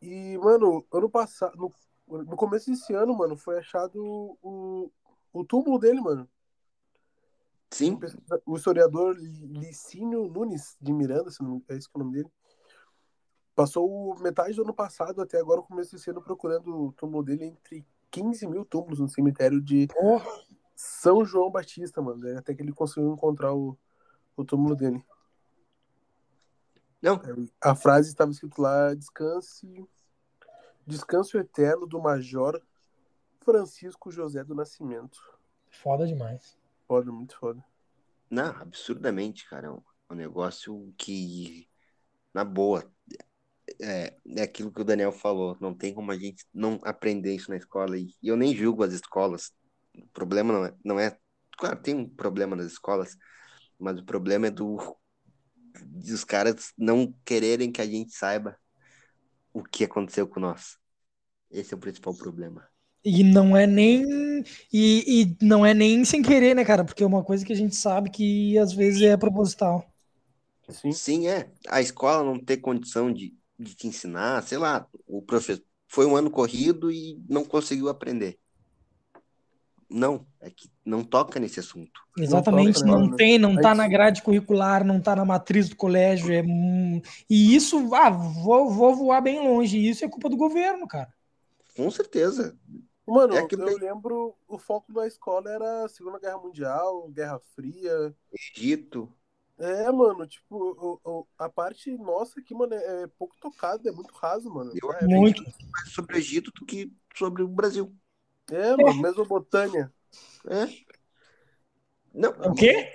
E, 0.00 0.36
mano, 0.38 0.84
ano 0.92 1.10
passado, 1.10 1.56
no, 1.56 2.22
no 2.24 2.36
começo 2.36 2.70
desse 2.70 2.92
ano, 2.92 3.16
mano, 3.16 3.36
foi 3.36 3.58
achado 3.58 4.00
o, 4.42 4.90
o 5.32 5.44
túmulo 5.44 5.78
dele, 5.78 6.00
mano. 6.00 6.28
Sim. 7.70 7.98
O 8.44 8.56
historiador 8.56 9.16
Licínio 9.18 10.28
Nunes 10.28 10.76
de 10.80 10.92
Miranda, 10.92 11.30
é 11.68 11.74
esse 11.74 11.90
que 11.90 11.98
é 11.98 12.00
o 12.00 12.04
nome 12.04 12.16
dele, 12.16 12.30
passou 13.54 14.14
metade 14.20 14.54
do 14.54 14.62
ano 14.62 14.74
passado 14.74 15.20
até 15.20 15.38
agora, 15.38 15.60
o 15.60 15.64
começo 15.64 15.92
desse 15.92 16.10
ano, 16.10 16.22
procurando 16.22 16.86
o 16.86 16.92
túmulo 16.92 17.24
dele 17.24 17.46
entre 17.46 17.84
15 18.10 18.46
mil 18.46 18.64
túmulos 18.64 19.00
no 19.00 19.08
cemitério 19.08 19.60
de 19.60 19.88
São 20.74 21.24
João 21.24 21.50
Batista, 21.50 22.00
mano. 22.00 22.38
Até 22.38 22.54
que 22.54 22.62
ele 22.62 22.72
conseguiu 22.72 23.12
encontrar 23.12 23.54
o, 23.54 23.76
o 24.36 24.44
túmulo 24.44 24.76
dele. 24.76 25.04
Não. 27.02 27.16
É, 27.16 27.68
a 27.68 27.74
frase 27.74 28.08
estava 28.08 28.30
escrito 28.30 28.60
lá: 28.60 28.94
descanse. 28.94 29.86
Descanso 30.86 31.36
eterno 31.36 31.86
do 31.86 32.00
Major 32.00 32.62
Francisco 33.44 34.10
José 34.10 34.44
do 34.44 34.54
Nascimento. 34.54 35.18
Foda 35.70 36.06
demais. 36.06 36.56
Foda, 36.86 37.10
muito 37.10 37.36
foda. 37.36 37.64
Não, 38.30 38.50
absurdamente, 38.56 39.48
cara. 39.48 39.66
É 39.66 39.70
um, 39.70 39.82
um 40.10 40.14
negócio 40.14 40.92
que, 40.96 41.68
na 42.32 42.44
boa, 42.44 42.88
é, 43.80 44.16
é 44.36 44.42
aquilo 44.42 44.72
que 44.72 44.80
o 44.80 44.84
Daniel 44.84 45.12
falou. 45.12 45.56
Não 45.60 45.74
tem 45.74 45.92
como 45.94 46.10
a 46.12 46.16
gente 46.16 46.44
não 46.52 46.80
aprender 46.84 47.34
isso 47.34 47.50
na 47.50 47.56
escola. 47.56 47.98
E, 47.98 48.14
e 48.22 48.28
eu 48.28 48.36
nem 48.36 48.54
julgo 48.54 48.84
as 48.84 48.92
escolas. 48.92 49.52
O 49.96 50.06
problema 50.08 50.52
não 50.52 50.64
é, 50.64 50.74
não 50.84 51.00
é. 51.00 51.18
Claro, 51.58 51.80
tem 51.80 51.94
um 51.94 52.08
problema 52.08 52.54
nas 52.54 52.66
escolas, 52.66 53.16
mas 53.78 53.98
o 53.98 54.04
problema 54.04 54.48
é 54.48 54.50
do 54.50 54.76
dos 55.84 56.24
caras 56.24 56.72
não 56.76 57.12
quererem 57.24 57.70
que 57.70 57.80
a 57.80 57.86
gente 57.86 58.12
saiba 58.12 58.56
o 59.52 59.62
que 59.62 59.84
aconteceu 59.84 60.26
com 60.26 60.40
nós. 60.40 60.78
Esse 61.50 61.72
é 61.72 61.76
o 61.76 61.80
principal 61.80 62.14
problema. 62.14 62.68
E 63.04 63.22
não 63.22 63.56
é 63.56 63.66
nem. 63.66 64.04
E, 64.72 65.22
e, 65.22 65.36
não 65.40 65.64
é 65.64 65.72
nem 65.72 66.04
sem 66.04 66.22
querer, 66.22 66.54
né, 66.56 66.64
cara? 66.64 66.84
Porque 66.84 67.04
é 67.04 67.06
uma 67.06 67.22
coisa 67.22 67.44
que 67.44 67.52
a 67.52 67.56
gente 67.56 67.76
sabe 67.76 68.10
que 68.10 68.58
às 68.58 68.72
vezes 68.72 69.00
é 69.02 69.16
proposital. 69.16 69.88
Sim, 70.68 70.92
Sim 70.92 71.28
é. 71.28 71.50
A 71.68 71.80
escola 71.80 72.24
não 72.24 72.38
ter 72.38 72.56
condição 72.56 73.12
de, 73.12 73.32
de 73.58 73.74
te 73.74 73.86
ensinar, 73.86 74.42
sei 74.42 74.58
lá, 74.58 74.86
o 75.06 75.22
professor. 75.22 75.62
Foi 75.86 76.04
um 76.04 76.16
ano 76.16 76.30
corrido 76.30 76.90
e 76.90 77.22
não 77.28 77.44
conseguiu 77.44 77.88
aprender. 77.88 78.38
Não, 79.88 80.26
é 80.40 80.50
que 80.50 80.68
não 80.84 81.04
toca 81.04 81.38
nesse 81.38 81.60
assunto. 81.60 82.00
Exatamente, 82.18 82.80
não, 82.84 82.94
toca, 82.94 82.98
não 83.10 83.16
tem, 83.16 83.38
não 83.38 83.56
tá 83.60 83.74
na 83.74 83.86
grade 83.86 84.22
curricular, 84.22 84.84
não 84.84 85.00
tá 85.00 85.14
na 85.14 85.24
matriz 85.24 85.68
do 85.68 85.76
colégio. 85.76 86.32
É... 86.32 86.42
E 87.30 87.54
isso, 87.54 87.94
ah, 87.94 88.10
vou, 88.10 88.68
vou 88.70 88.94
voar 88.96 89.20
bem 89.20 89.38
longe. 89.46 89.78
Isso 89.78 90.04
é 90.04 90.08
culpa 90.08 90.28
do 90.28 90.36
governo, 90.36 90.86
cara. 90.88 91.12
Com 91.76 91.90
certeza 91.90 92.56
Mano, 93.06 93.36
É 93.36 93.46
que 93.46 93.54
eu 93.54 93.64
bem- 93.64 93.78
lembro, 93.78 94.34
o 94.48 94.58
foco 94.58 94.92
da 94.92 95.06
escola 95.06 95.48
era 95.48 95.86
Segunda 95.88 96.18
Guerra 96.18 96.38
Mundial, 96.38 97.08
Guerra 97.10 97.38
Fria. 97.54 98.12
Egito. 98.32 99.08
É, 99.56 99.90
mano, 99.92 100.26
tipo, 100.26 100.56
o- 100.56 101.00
o- 101.04 101.26
a 101.38 101.48
parte 101.48 101.96
nossa 101.96 102.40
aqui, 102.40 102.52
mano, 102.52 102.74
é, 102.74 103.04
é 103.04 103.06
pouco 103.16 103.36
tocada, 103.40 103.88
é 103.88 103.92
muito 103.92 104.12
raso, 104.14 104.52
mano. 104.52 104.72
Eu 104.74 104.92
É, 104.92 105.06
Muito. 105.06 105.40
mais 105.70 105.92
sobre 105.92 106.16
o 106.16 106.18
Egito 106.18 106.50
do 106.58 106.66
que 106.66 106.92
sobre 107.14 107.44
o 107.44 107.48
Brasil. 107.48 107.94
É, 108.52 108.76
mano, 108.76 109.02
Mesopotâmia. 109.02 109.92
É. 110.48 110.66
Não, 112.14 112.30
O 112.30 112.54
quê? 112.54 112.92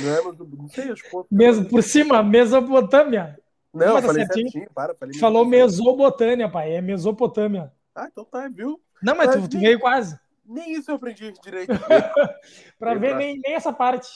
Não 0.00 0.10
é, 0.10 0.22
mas 0.22 0.38
não 0.38 0.68
sei, 0.68 0.90
acho 0.90 1.02
que. 1.02 1.10
Mesmo 1.30 1.68
por 1.68 1.82
cima, 1.82 2.22
Mesopotâmia. 2.22 3.38
Não, 3.72 3.86
eu 3.86 3.92
Mas 3.94 4.02
tá 4.02 4.08
falei 4.08 4.24
certinho. 4.26 4.50
certinho, 4.50 4.70
para, 4.72 4.94
falei 4.94 5.18
Falou 5.18 5.44
mesmo. 5.44 5.66
Mesopotâmia, 5.84 6.48
pai. 6.48 6.74
É 6.76 6.80
Mesopotâmia. 6.80 7.72
Ah, 7.94 8.06
então 8.10 8.24
tá, 8.24 8.48
viu? 8.48 8.80
Não, 9.02 9.14
mas 9.16 9.32
tu, 9.32 9.40
Mas 9.40 9.48
tu 9.48 9.54
nem- 9.56 9.66
veio 9.66 9.80
quase. 9.80 10.18
Nem 10.44 10.72
isso 10.72 10.90
eu 10.90 10.94
aprendi 10.96 11.32
direito. 11.42 11.72
Pra 12.78 12.94
ver 12.94 13.08
pra- 13.10 13.18
nem, 13.18 13.38
nem 13.40 13.54
essa 13.54 13.72
parte. 13.72 14.08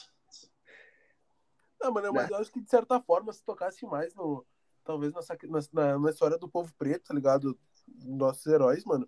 Não, 1.81 1.92
mano, 1.92 2.12
mas 2.12 2.29
eu 2.31 2.37
acho 2.37 2.53
que 2.53 2.61
de 2.61 2.68
certa 2.70 3.01
forma, 3.01 3.33
se 3.33 3.42
tocasse 3.44 3.85
mais 3.87 4.14
no. 4.14 4.44
Talvez 4.85 5.12
nessa, 5.12 5.37
na, 5.72 5.98
na 5.98 6.11
história 6.11 6.38
do 6.38 6.48
povo 6.48 6.72
preto, 6.79 7.09
tá 7.09 7.14
ligado? 7.14 7.59
Nossos 8.05 8.46
heróis, 8.46 8.85
mano. 8.85 9.07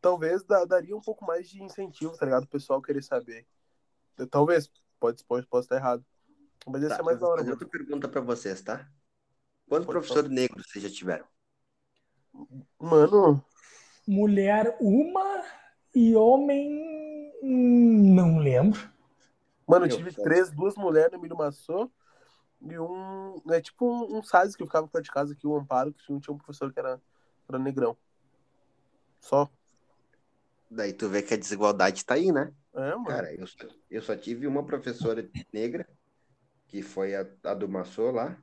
Talvez 0.00 0.44
da- 0.44 0.64
daria 0.64 0.96
um 0.96 1.00
pouco 1.00 1.24
mais 1.24 1.48
de 1.48 1.62
incentivo, 1.62 2.16
tá 2.16 2.24
ligado? 2.24 2.44
O 2.44 2.48
pessoal 2.48 2.80
querer 2.80 3.02
saber. 3.02 3.46
Talvez, 4.30 4.70
pode, 4.98 5.24
pode, 5.24 5.46
posso 5.46 5.64
estar 5.66 5.76
errado. 5.76 6.04
Mas 6.66 6.82
ia 6.82 6.88
Tá, 6.88 6.96
ser 6.96 7.02
mais 7.02 7.18
da 7.18 7.26
hora, 7.26 7.38
fazer 7.38 7.50
mano. 7.50 7.62
outra 7.62 7.68
pergunta 7.78 8.08
pra 8.08 8.20
vocês, 8.20 8.60
tá? 8.62 8.88
Quantos 9.68 9.86
Pode 9.86 9.98
professores 9.98 10.30
negros 10.30 10.66
vocês 10.68 10.82
já 10.84 10.90
tiveram? 10.90 11.26
Mano, 12.78 13.44
Mulher, 14.06 14.76
uma. 14.80 15.44
E 15.94 16.14
homem. 16.16 17.30
Não 17.42 18.38
lembro. 18.38 18.80
mano, 19.66 19.84
eu 19.86 19.96
tive 19.96 20.10
sei. 20.12 20.24
três, 20.24 20.50
duas 20.50 20.74
mulheres 20.76 21.12
no 21.12 21.18
Emílio 21.18 21.36
Massô 21.36 21.90
e 22.62 22.78
um. 22.78 23.40
É 23.50 23.60
tipo 23.60 23.86
um, 23.86 24.16
um 24.18 24.22
que 24.22 24.62
eu 24.62 24.66
ficava 24.66 24.88
perto 24.88 25.04
de 25.04 25.10
casa 25.10 25.32
aqui, 25.34 25.46
o 25.46 25.56
Amparo, 25.56 25.92
que 25.92 26.02
tinha, 26.04 26.18
tinha 26.18 26.34
um 26.34 26.38
professor 26.38 26.72
que 26.72 26.78
era, 26.78 27.00
era 27.48 27.58
negrão. 27.58 27.96
Só. 29.20 29.50
Daí 30.70 30.92
tu 30.92 31.08
vê 31.08 31.22
que 31.22 31.34
a 31.34 31.36
desigualdade 31.38 32.04
tá 32.04 32.14
aí, 32.14 32.30
né? 32.32 32.52
É, 32.74 32.90
mano. 32.90 33.04
Cara, 33.06 33.34
eu, 33.34 33.46
só- 33.46 33.68
eu 33.90 34.02
só 34.02 34.14
tive 34.16 34.46
uma 34.46 34.64
professora 34.64 35.28
negra, 35.52 35.88
que 36.66 36.82
foi 36.82 37.14
a, 37.14 37.26
a 37.44 37.54
do 37.54 37.68
Massô 37.68 38.10
lá. 38.10 38.36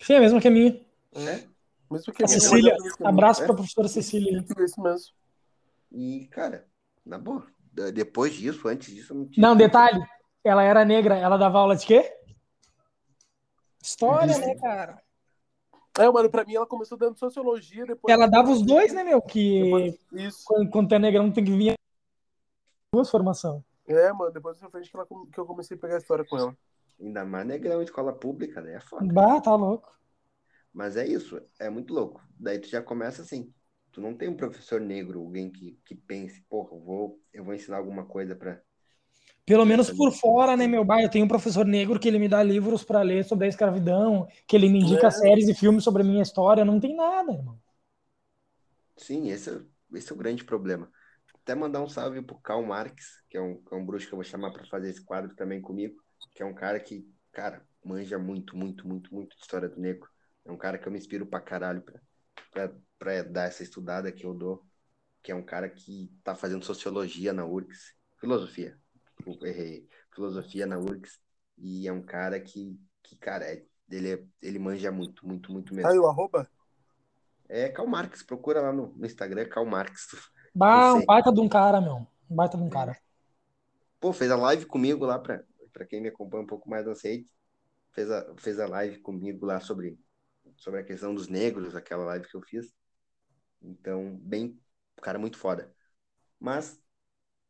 Sim, 0.00 0.14
é 0.14 0.16
a 0.18 0.20
mesma 0.20 0.40
que 0.40 0.48
a 0.48 0.50
minha. 0.50 0.80
É. 1.14 1.44
Mesmo 1.90 2.12
que 2.12 2.22
A 2.22 2.26
a 2.26 2.28
minha 2.28 2.40
Cecília. 2.40 2.74
mulher 2.74 2.92
também 2.96 3.08
Abraço 3.12 3.42
É. 3.42 3.46
pra 3.46 3.54
professora 3.54 3.88
Cecília. 3.88 4.44
Isso 4.58 4.80
mesmo. 4.80 5.08
E, 5.90 6.26
cara, 6.28 6.66
na 7.04 7.18
boa. 7.18 7.46
Depois 7.92 8.32
disso, 8.34 8.68
antes 8.68 8.94
disso, 8.94 9.12
eu 9.12 9.16
não 9.18 9.26
tive. 9.26 9.40
Não, 9.40 9.56
detalhe. 9.56 10.00
Ela 10.44 10.62
era 10.62 10.84
negra. 10.84 11.16
Ela 11.16 11.36
dava 11.36 11.58
aula 11.58 11.76
de 11.76 11.86
quê? 11.86 12.12
História, 13.82 14.38
né, 14.38 14.54
cara? 14.56 15.02
É, 15.98 16.10
mano, 16.10 16.30
pra 16.30 16.44
mim 16.44 16.54
ela 16.54 16.66
começou 16.66 16.96
dando 16.96 17.18
sociologia, 17.18 17.84
depois. 17.84 18.12
Ela 18.12 18.26
dava 18.26 18.50
os 18.50 18.62
dois, 18.62 18.92
né, 18.92 19.04
meu? 19.04 19.20
Que 19.20 19.62
Depois- 19.64 19.98
Isso. 20.12 20.42
quando, 20.44 20.70
quando 20.70 20.88
tu 20.88 20.94
é 20.94 20.98
negrão 20.98 21.30
tem 21.30 21.44
que 21.44 21.50
vir 21.50 21.74
duas 22.94 23.10
formação. 23.10 23.64
É, 23.86 24.12
mano, 24.12 24.32
depois 24.32 24.58
pra 24.58 24.70
frente 24.70 24.90
que, 24.90 24.96
ela, 24.96 25.06
que 25.06 25.38
eu 25.38 25.46
comecei 25.46 25.76
a 25.76 25.80
pegar 25.80 25.96
a 25.96 25.98
história 25.98 26.24
com 26.24 26.38
ela. 26.38 26.56
Ainda 27.00 27.24
mais 27.24 27.46
negrão, 27.46 27.82
escola 27.82 28.12
pública, 28.12 28.60
né? 28.60 28.74
É 28.74 28.80
foda. 28.80 29.04
Bah, 29.12 29.40
tá 29.40 29.54
louco. 29.54 29.92
Mas 30.72 30.96
é 30.96 31.06
isso, 31.06 31.40
é 31.58 31.68
muito 31.68 31.92
louco. 31.92 32.22
Daí 32.38 32.58
tu 32.58 32.68
já 32.68 32.80
começa 32.80 33.20
assim. 33.22 33.52
Tu 33.90 34.00
não 34.00 34.14
tem 34.14 34.28
um 34.28 34.36
professor 34.36 34.80
negro, 34.80 35.20
alguém 35.20 35.50
que, 35.50 35.78
que 35.84 35.94
pense, 35.94 36.40
porra, 36.48 36.74
eu 36.74 36.80
vou, 36.80 37.20
eu 37.32 37.44
vou 37.44 37.54
ensinar 37.54 37.76
alguma 37.76 38.06
coisa 38.06 38.34
pra. 38.34 38.62
Pelo 39.44 39.64
menos 39.66 39.90
por 39.90 40.12
fora, 40.12 40.56
né, 40.56 40.66
meu 40.68 40.86
pai? 40.86 41.04
Eu 41.04 41.10
tenho 41.10 41.24
um 41.24 41.28
professor 41.28 41.66
negro 41.66 41.98
que 41.98 42.08
ele 42.08 42.18
me 42.18 42.28
dá 42.28 42.42
livros 42.42 42.84
pra 42.84 43.02
ler 43.02 43.24
sobre 43.24 43.46
a 43.46 43.48
escravidão, 43.48 44.26
que 44.46 44.54
ele 44.56 44.68
me 44.68 44.78
indica 44.80 45.10
É. 45.10 45.10
séries 45.10 45.48
e 45.48 45.54
filmes 45.54 45.82
sobre 45.84 46.02
a 46.02 46.04
minha 46.04 46.22
história. 46.22 46.64
Não 46.64 46.78
tem 46.80 46.94
nada, 46.96 47.32
irmão. 47.32 47.58
Sim, 48.96 49.28
esse 49.30 49.50
é, 49.50 49.60
esse 49.94 50.10
é 50.12 50.14
o 50.14 50.18
grande 50.18 50.44
problema. 50.44 50.90
Até 51.42 51.54
mandar 51.54 51.80
um 51.82 51.88
salve 51.88 52.22
pro 52.22 52.38
Karl 52.40 52.64
Marx, 52.64 53.22
que 53.28 53.36
é 53.36 53.40
um, 53.40 53.62
que 53.62 53.74
é 53.74 53.76
um 53.76 53.84
bruxo 53.84 54.06
que 54.06 54.14
eu 54.14 54.16
vou 54.18 54.24
chamar 54.24 54.52
pra 54.52 54.64
fazer 54.66 54.90
esse 54.90 55.04
quadro 55.04 55.34
também 55.34 55.60
comigo, 55.60 55.96
que 56.34 56.42
é 56.42 56.46
um 56.46 56.54
cara 56.54 56.78
que, 56.78 57.04
cara, 57.32 57.66
manja 57.84 58.18
muito, 58.18 58.56
muito, 58.56 58.86
muito, 58.86 59.12
muito 59.14 59.36
de 59.36 59.42
história 59.42 59.68
do 59.68 59.80
negro. 59.80 60.08
É 60.44 60.52
um 60.52 60.56
cara 60.56 60.78
que 60.78 60.86
eu 60.86 60.92
me 60.92 60.98
inspiro 60.98 61.26
pra 61.26 61.40
caralho 61.40 61.82
pra, 61.82 62.00
pra, 62.52 62.72
pra 62.98 63.22
dar 63.22 63.44
essa 63.48 63.62
estudada 63.62 64.12
que 64.12 64.24
eu 64.24 64.34
dou, 64.34 64.64
que 65.22 65.32
é 65.32 65.34
um 65.34 65.44
cara 65.44 65.68
que 65.70 66.12
tá 66.24 66.34
fazendo 66.34 66.64
sociologia 66.64 67.32
na 67.32 67.44
URGS, 67.46 67.94
filosofia, 68.20 68.78
errei, 69.42 69.88
filosofia 70.14 70.66
na 70.66 70.78
URGS, 70.78 71.18
e 71.58 71.86
é 71.86 71.92
um 71.92 72.02
cara 72.02 72.40
que, 72.40 72.78
que 73.02 73.16
cara, 73.16 73.44
é, 73.44 73.64
ele, 73.90 74.12
é, 74.12 74.24
ele 74.40 74.58
manja 74.58 74.90
muito, 74.90 75.26
muito, 75.26 75.52
muito 75.52 75.74
mesmo. 75.74 75.90
Aí 75.90 75.98
o 75.98 76.06
arroba? 76.06 76.48
É 77.48 77.68
Karl 77.68 77.88
Marx, 77.88 78.22
procura 78.22 78.60
lá 78.60 78.72
no, 78.72 78.88
no 78.96 79.04
Instagram, 79.04 79.42
é 79.42 79.44
Karl 79.44 79.66
Marx. 79.66 80.08
Bah, 80.54 80.94
um 80.94 81.04
baita 81.04 81.32
de 81.32 81.40
um 81.40 81.48
cara, 81.48 81.80
meu. 81.80 82.06
Um 82.30 82.36
baita 82.36 82.56
de 82.56 82.62
um 82.62 82.70
cara. 82.70 82.96
Pô, 84.00 84.12
fez 84.12 84.30
a 84.30 84.36
live 84.36 84.66
comigo 84.66 85.04
lá, 85.04 85.18
pra, 85.18 85.42
pra 85.72 85.84
quem 85.84 86.00
me 86.00 86.08
acompanha 86.08 86.44
um 86.44 86.46
pouco 86.46 86.68
mais 86.68 86.84
no 86.84 86.92
Aceite. 86.92 87.30
Fez 87.90 88.10
a, 88.10 88.34
fez 88.36 88.58
a 88.58 88.66
live 88.66 88.98
comigo 89.00 89.44
lá 89.44 89.60
sobre, 89.60 89.98
sobre 90.56 90.80
a 90.80 90.84
questão 90.84 91.14
dos 91.14 91.28
negros, 91.28 91.76
aquela 91.76 92.04
live 92.04 92.26
que 92.26 92.34
eu 92.34 92.42
fiz. 92.42 92.72
Então, 93.60 94.16
bem, 94.22 94.58
cara 95.02 95.18
muito 95.18 95.36
foda. 95.36 95.72
Mas, 96.40 96.80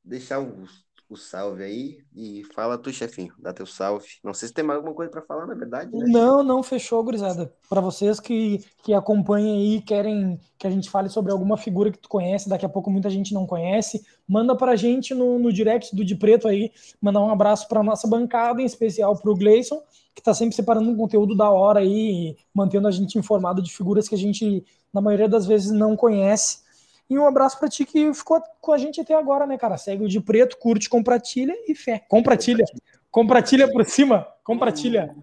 deixar 0.02 0.40
o, 0.40 0.64
o 1.12 1.16
salve 1.16 1.62
aí 1.62 1.98
e 2.14 2.42
fala 2.54 2.78
tu, 2.78 2.92
chefinho, 2.92 3.32
dá 3.38 3.52
teu 3.52 3.66
salve. 3.66 4.06
Não 4.24 4.32
sei 4.32 4.48
se 4.48 4.54
tem 4.54 4.64
mais 4.64 4.78
alguma 4.78 4.94
coisa 4.94 5.10
pra 5.10 5.22
falar, 5.22 5.46
na 5.46 5.54
verdade, 5.54 5.94
né? 5.94 6.06
Não, 6.08 6.42
não 6.42 6.62
fechou, 6.62 7.02
gurizada. 7.04 7.52
Para 7.68 7.80
vocês 7.80 8.18
que, 8.18 8.64
que 8.82 8.94
acompanham 8.94 9.54
aí, 9.54 9.82
querem 9.82 10.40
que 10.58 10.66
a 10.66 10.70
gente 10.70 10.88
fale 10.88 11.08
sobre 11.08 11.32
alguma 11.32 11.56
figura 11.56 11.90
que 11.90 11.98
tu 11.98 12.08
conhece, 12.08 12.48
daqui 12.48 12.64
a 12.64 12.68
pouco 12.68 12.90
muita 12.90 13.10
gente 13.10 13.34
não 13.34 13.46
conhece, 13.46 14.02
manda 14.26 14.56
pra 14.56 14.76
gente 14.76 15.14
no, 15.14 15.38
no 15.38 15.52
direct 15.52 15.94
do 15.94 16.04
De 16.04 16.14
Preto 16.14 16.48
aí, 16.48 16.70
mandar 17.00 17.20
um 17.20 17.30
abraço 17.30 17.68
pra 17.68 17.82
nossa 17.82 18.08
bancada, 18.08 18.62
em 18.62 18.64
especial 18.64 19.16
pro 19.20 19.34
Gleison, 19.34 19.82
que 20.14 20.22
tá 20.22 20.32
sempre 20.32 20.54
separando 20.54 20.90
um 20.90 20.96
conteúdo 20.96 21.36
da 21.36 21.50
hora 21.50 21.80
aí, 21.80 22.36
mantendo 22.54 22.88
a 22.88 22.90
gente 22.90 23.18
informado 23.18 23.62
de 23.62 23.72
figuras 23.72 24.08
que 24.08 24.14
a 24.14 24.18
gente, 24.18 24.64
na 24.92 25.00
maioria 25.00 25.28
das 25.28 25.46
vezes, 25.46 25.70
não 25.70 25.96
conhece. 25.96 26.62
E 27.08 27.18
um 27.18 27.26
abraço 27.26 27.58
pra 27.58 27.68
ti 27.68 27.84
que 27.84 28.12
ficou 28.14 28.42
com 28.60 28.72
a 28.72 28.78
gente 28.78 29.00
até 29.00 29.14
agora, 29.14 29.46
né, 29.46 29.58
cara? 29.58 29.76
Segue 29.76 30.04
o 30.04 30.08
De 30.08 30.20
Preto, 30.20 30.56
curte, 30.56 30.88
compartilha 30.88 31.54
e 31.68 31.74
fé. 31.74 32.04
Compartilha. 32.08 32.64
Compartilha 33.10 33.70
por 33.70 33.84
cima. 33.84 34.26
Compartilha. 34.42 35.14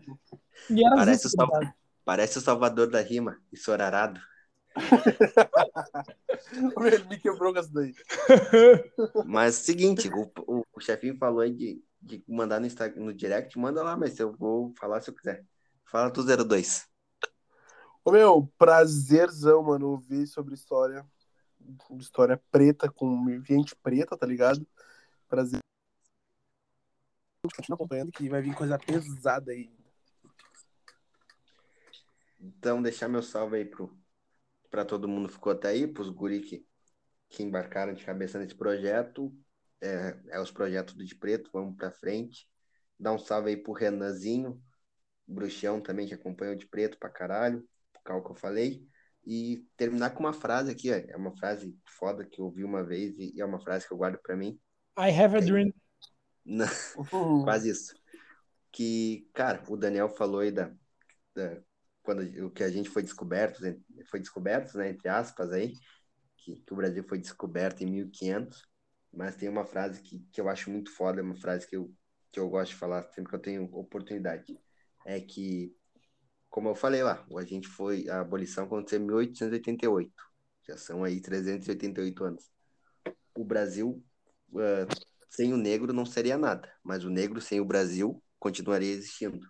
E 0.69 0.85
era 0.85 0.95
Parece 0.95 1.27
isso, 1.27 1.27
o 1.27 1.31
Sal-. 1.31 1.73
Parece 2.05 2.37
o 2.37 2.41
Salvador 2.41 2.89
da 2.89 3.01
Rima, 3.01 3.37
e 3.51 3.57
Sorarado. 3.57 4.19
Ele 6.85 7.03
me 7.05 7.17
quebrou 7.17 7.53
com 7.53 7.59
essa 7.59 7.71
daí. 7.71 7.93
Mas 9.25 9.55
seguinte, 9.55 10.09
o, 10.09 10.31
o, 10.47 10.65
o 10.73 10.79
chefinho 10.79 11.17
falou 11.17 11.41
aí 11.41 11.51
de, 11.51 11.83
de 12.01 12.23
mandar 12.27 12.59
no, 12.59 12.67
Instagram, 12.67 13.03
no 13.03 13.13
direct, 13.13 13.57
manda 13.57 13.83
lá, 13.83 13.97
mas 13.97 14.19
eu 14.19 14.31
vou 14.31 14.73
falar 14.79 15.01
se 15.01 15.09
eu 15.09 15.15
quiser. 15.15 15.43
Fala 15.85 16.11
tu 16.11 16.23
02. 16.23 16.87
Ô, 18.05 18.11
meu, 18.11 18.51
prazerzão, 18.57 19.63
mano, 19.63 19.89
ouvir 19.89 20.27
sobre 20.27 20.53
história. 20.53 21.05
História 21.99 22.41
preta, 22.51 22.89
com 22.89 23.27
gente 23.43 23.75
preta, 23.75 24.17
tá 24.17 24.25
ligado? 24.25 24.65
Prazer. 25.27 25.59
Continua 27.55 27.75
acompanhando 27.75 28.11
que 28.11 28.29
vai 28.29 28.41
vir 28.41 28.55
coisa 28.55 28.77
pesada 28.77 29.51
aí. 29.51 29.71
Então, 32.39 32.81
deixar 32.81 33.07
meu 33.07 33.21
salve 33.21 33.57
aí 33.57 33.65
pro, 33.65 33.97
pra 34.69 34.85
todo 34.85 35.07
mundo 35.07 35.27
que 35.27 35.33
ficou 35.33 35.51
até 35.51 35.69
aí, 35.69 35.87
pros 35.87 36.09
guri 36.09 36.41
que, 36.41 36.65
que 37.29 37.43
embarcaram 37.43 37.93
de 37.93 38.03
cabeça 38.05 38.39
nesse 38.39 38.55
projeto. 38.55 39.33
É, 39.81 40.17
é 40.29 40.39
os 40.39 40.51
projetos 40.51 40.93
do 40.93 41.05
De 41.05 41.15
Preto, 41.15 41.49
vamos 41.53 41.75
pra 41.75 41.91
frente. 41.91 42.49
Dar 42.99 43.13
um 43.13 43.19
salve 43.19 43.49
aí 43.49 43.57
pro 43.57 43.71
Renanzinho, 43.71 44.61
bruxão 45.25 45.81
também, 45.81 46.07
que 46.07 46.13
acompanha 46.13 46.53
o 46.53 46.57
De 46.57 46.67
Preto 46.67 46.97
pra 46.97 47.09
caralho, 47.09 47.67
por 47.93 48.01
causa 48.03 48.25
que 48.25 48.31
eu 48.31 48.35
falei. 48.35 48.87
E 49.25 49.65
terminar 49.77 50.11
com 50.11 50.21
uma 50.21 50.33
frase 50.33 50.71
aqui, 50.71 50.91
ó. 50.91 50.95
É 50.95 51.15
uma 51.15 51.35
frase 51.37 51.75
foda 51.97 52.25
que 52.25 52.41
eu 52.41 52.45
ouvi 52.45 52.63
uma 52.63 52.83
vez 52.83 53.17
e, 53.17 53.39
é 53.39 53.45
uma 53.45 53.59
frase 53.59 53.87
que 53.87 53.93
eu 53.93 53.97
guardo 53.97 54.19
pra 54.21 54.35
mim. 54.35 54.59
I 54.97 55.09
have 55.09 55.33
a 55.35 55.41
dream. 55.41 55.71
Não, 56.45 56.67
Uhum. 56.95 57.43
quase 57.43 57.69
isso. 57.69 57.93
Que, 58.71 59.29
cara, 59.33 59.63
o 59.69 59.77
Daniel 59.77 60.09
falou 60.09 60.41
aí 60.41 60.51
da, 60.51 60.71
da- 61.35 61.61
quando 62.03 62.21
o 62.45 62.51
que 62.51 62.63
a 62.63 62.69
gente 62.71 62.89
foi 62.89 63.03
descoberto, 63.03 63.59
foi 64.09 64.19
descoberto, 64.19 64.77
né, 64.77 64.89
entre 64.91 65.09
aspas 65.09 65.51
aí, 65.51 65.73
que, 66.37 66.57
que 66.57 66.73
o 66.73 66.77
Brasil 66.77 67.03
foi 67.07 67.19
descoberto 67.19 67.81
em 67.83 67.87
1500, 67.87 68.63
mas 69.13 69.35
tem 69.35 69.49
uma 69.49 69.65
frase 69.65 70.01
que, 70.01 70.19
que 70.31 70.41
eu 70.41 70.49
acho 70.49 70.69
muito 70.71 70.91
foda, 70.95 71.21
é 71.21 71.23
uma 71.23 71.35
frase 71.37 71.67
que 71.67 71.75
eu, 71.77 71.93
que 72.31 72.39
eu 72.39 72.49
gosto 72.49 72.71
de 72.71 72.77
falar 72.77 73.03
sempre 73.11 73.29
que 73.31 73.35
eu 73.35 73.41
tenho 73.41 73.63
oportunidade, 73.75 74.45
é 75.05 75.19
que, 75.19 75.75
como 76.49 76.69
eu 76.69 76.75
falei 76.75 77.03
lá, 77.03 77.25
a 77.35 77.45
gente 77.45 77.67
foi, 77.67 78.09
a 78.09 78.21
abolição 78.21 78.65
aconteceu 78.65 78.99
em 78.99 79.05
1888, 79.05 80.11
já 80.67 80.77
são 80.77 81.03
aí 81.03 81.21
388 81.21 82.23
anos. 82.23 82.51
o 83.35 83.43
Brasil 83.45 84.03
uh, 84.51 85.09
sem 85.29 85.53
o 85.53 85.57
negro 85.57 85.93
não 85.93 86.05
seria 86.05 86.37
nada, 86.37 86.71
mas 86.83 87.03
o 87.05 87.09
negro 87.09 87.39
sem 87.39 87.59
o 87.61 87.65
Brasil 87.65 88.21
continuaria 88.39 88.91
existindo. 88.91 89.47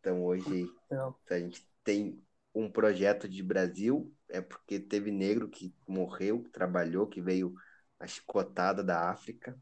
Então 0.00 0.24
hoje 0.24 0.66
é. 0.90 1.34
a 1.34 1.38
gente 1.38 1.66
tem 1.84 2.22
um 2.54 2.70
projeto 2.70 3.28
de 3.28 3.42
Brasil 3.42 4.12
é 4.28 4.40
porque 4.40 4.78
teve 4.78 5.10
negro 5.10 5.48
que 5.48 5.74
morreu, 5.86 6.42
que 6.42 6.50
trabalhou, 6.50 7.06
que 7.06 7.20
veio 7.20 7.54
a 7.98 8.06
chicotada 8.06 8.82
da 8.82 9.10
África 9.10 9.58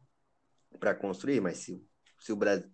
para 0.79 0.95
construir, 0.95 1.41
mas 1.41 1.59
se, 1.59 1.83
se 2.19 2.33
o 2.33 2.37
Brasil 2.37 2.71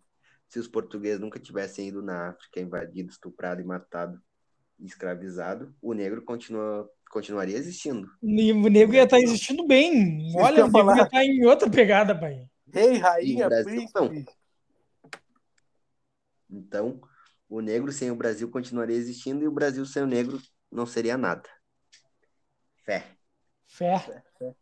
se 0.55 0.61
os 0.61 0.69
portugueses 0.69 1.19
nunca 1.19 1.41
tivessem 1.41 1.89
ido 1.89 2.01
na 2.01 2.29
África, 2.29 2.61
invadido, 2.61 3.11
estuprado 3.11 3.61
e 3.61 3.65
matado, 3.65 4.23
escravizado, 4.79 5.75
o 5.83 5.93
negro 5.93 6.23
continua, 6.23 6.89
continuaria 7.11 7.57
existindo. 7.57 8.09
E 8.23 8.53
o 8.53 8.69
negro 8.69 8.95
ia 8.95 9.03
estar 9.03 9.17
tá 9.17 9.23
existindo 9.23 9.67
bem. 9.67 10.33
Olha, 10.37 10.65
o 10.65 10.71
negro 10.71 10.91
ia 10.91 11.03
estar 11.03 11.09
tá 11.09 11.25
em 11.25 11.45
outra 11.45 11.69
pegada, 11.69 12.17
pai. 12.17 12.47
Rei, 12.73 12.99
rainha, 12.99 13.49
príncipe. 13.49 14.27
Então, 16.49 17.01
o 17.49 17.61
negro 17.61 17.91
sem 17.91 18.13
o 18.13 18.17
Brasil 18.17 18.49
continuaria 18.49 18.95
existindo 18.95 19.43
e 19.43 19.49
o 19.49 19.53
Brasil 19.53 19.85
sem 19.85 20.05
o 20.05 20.07
negro 20.07 20.41
não 20.71 20.87
seria 20.87 21.19
nada. 21.19 21.51
Fé. 22.85 23.05
Fé. 23.67 23.99
Fé. 24.39 24.55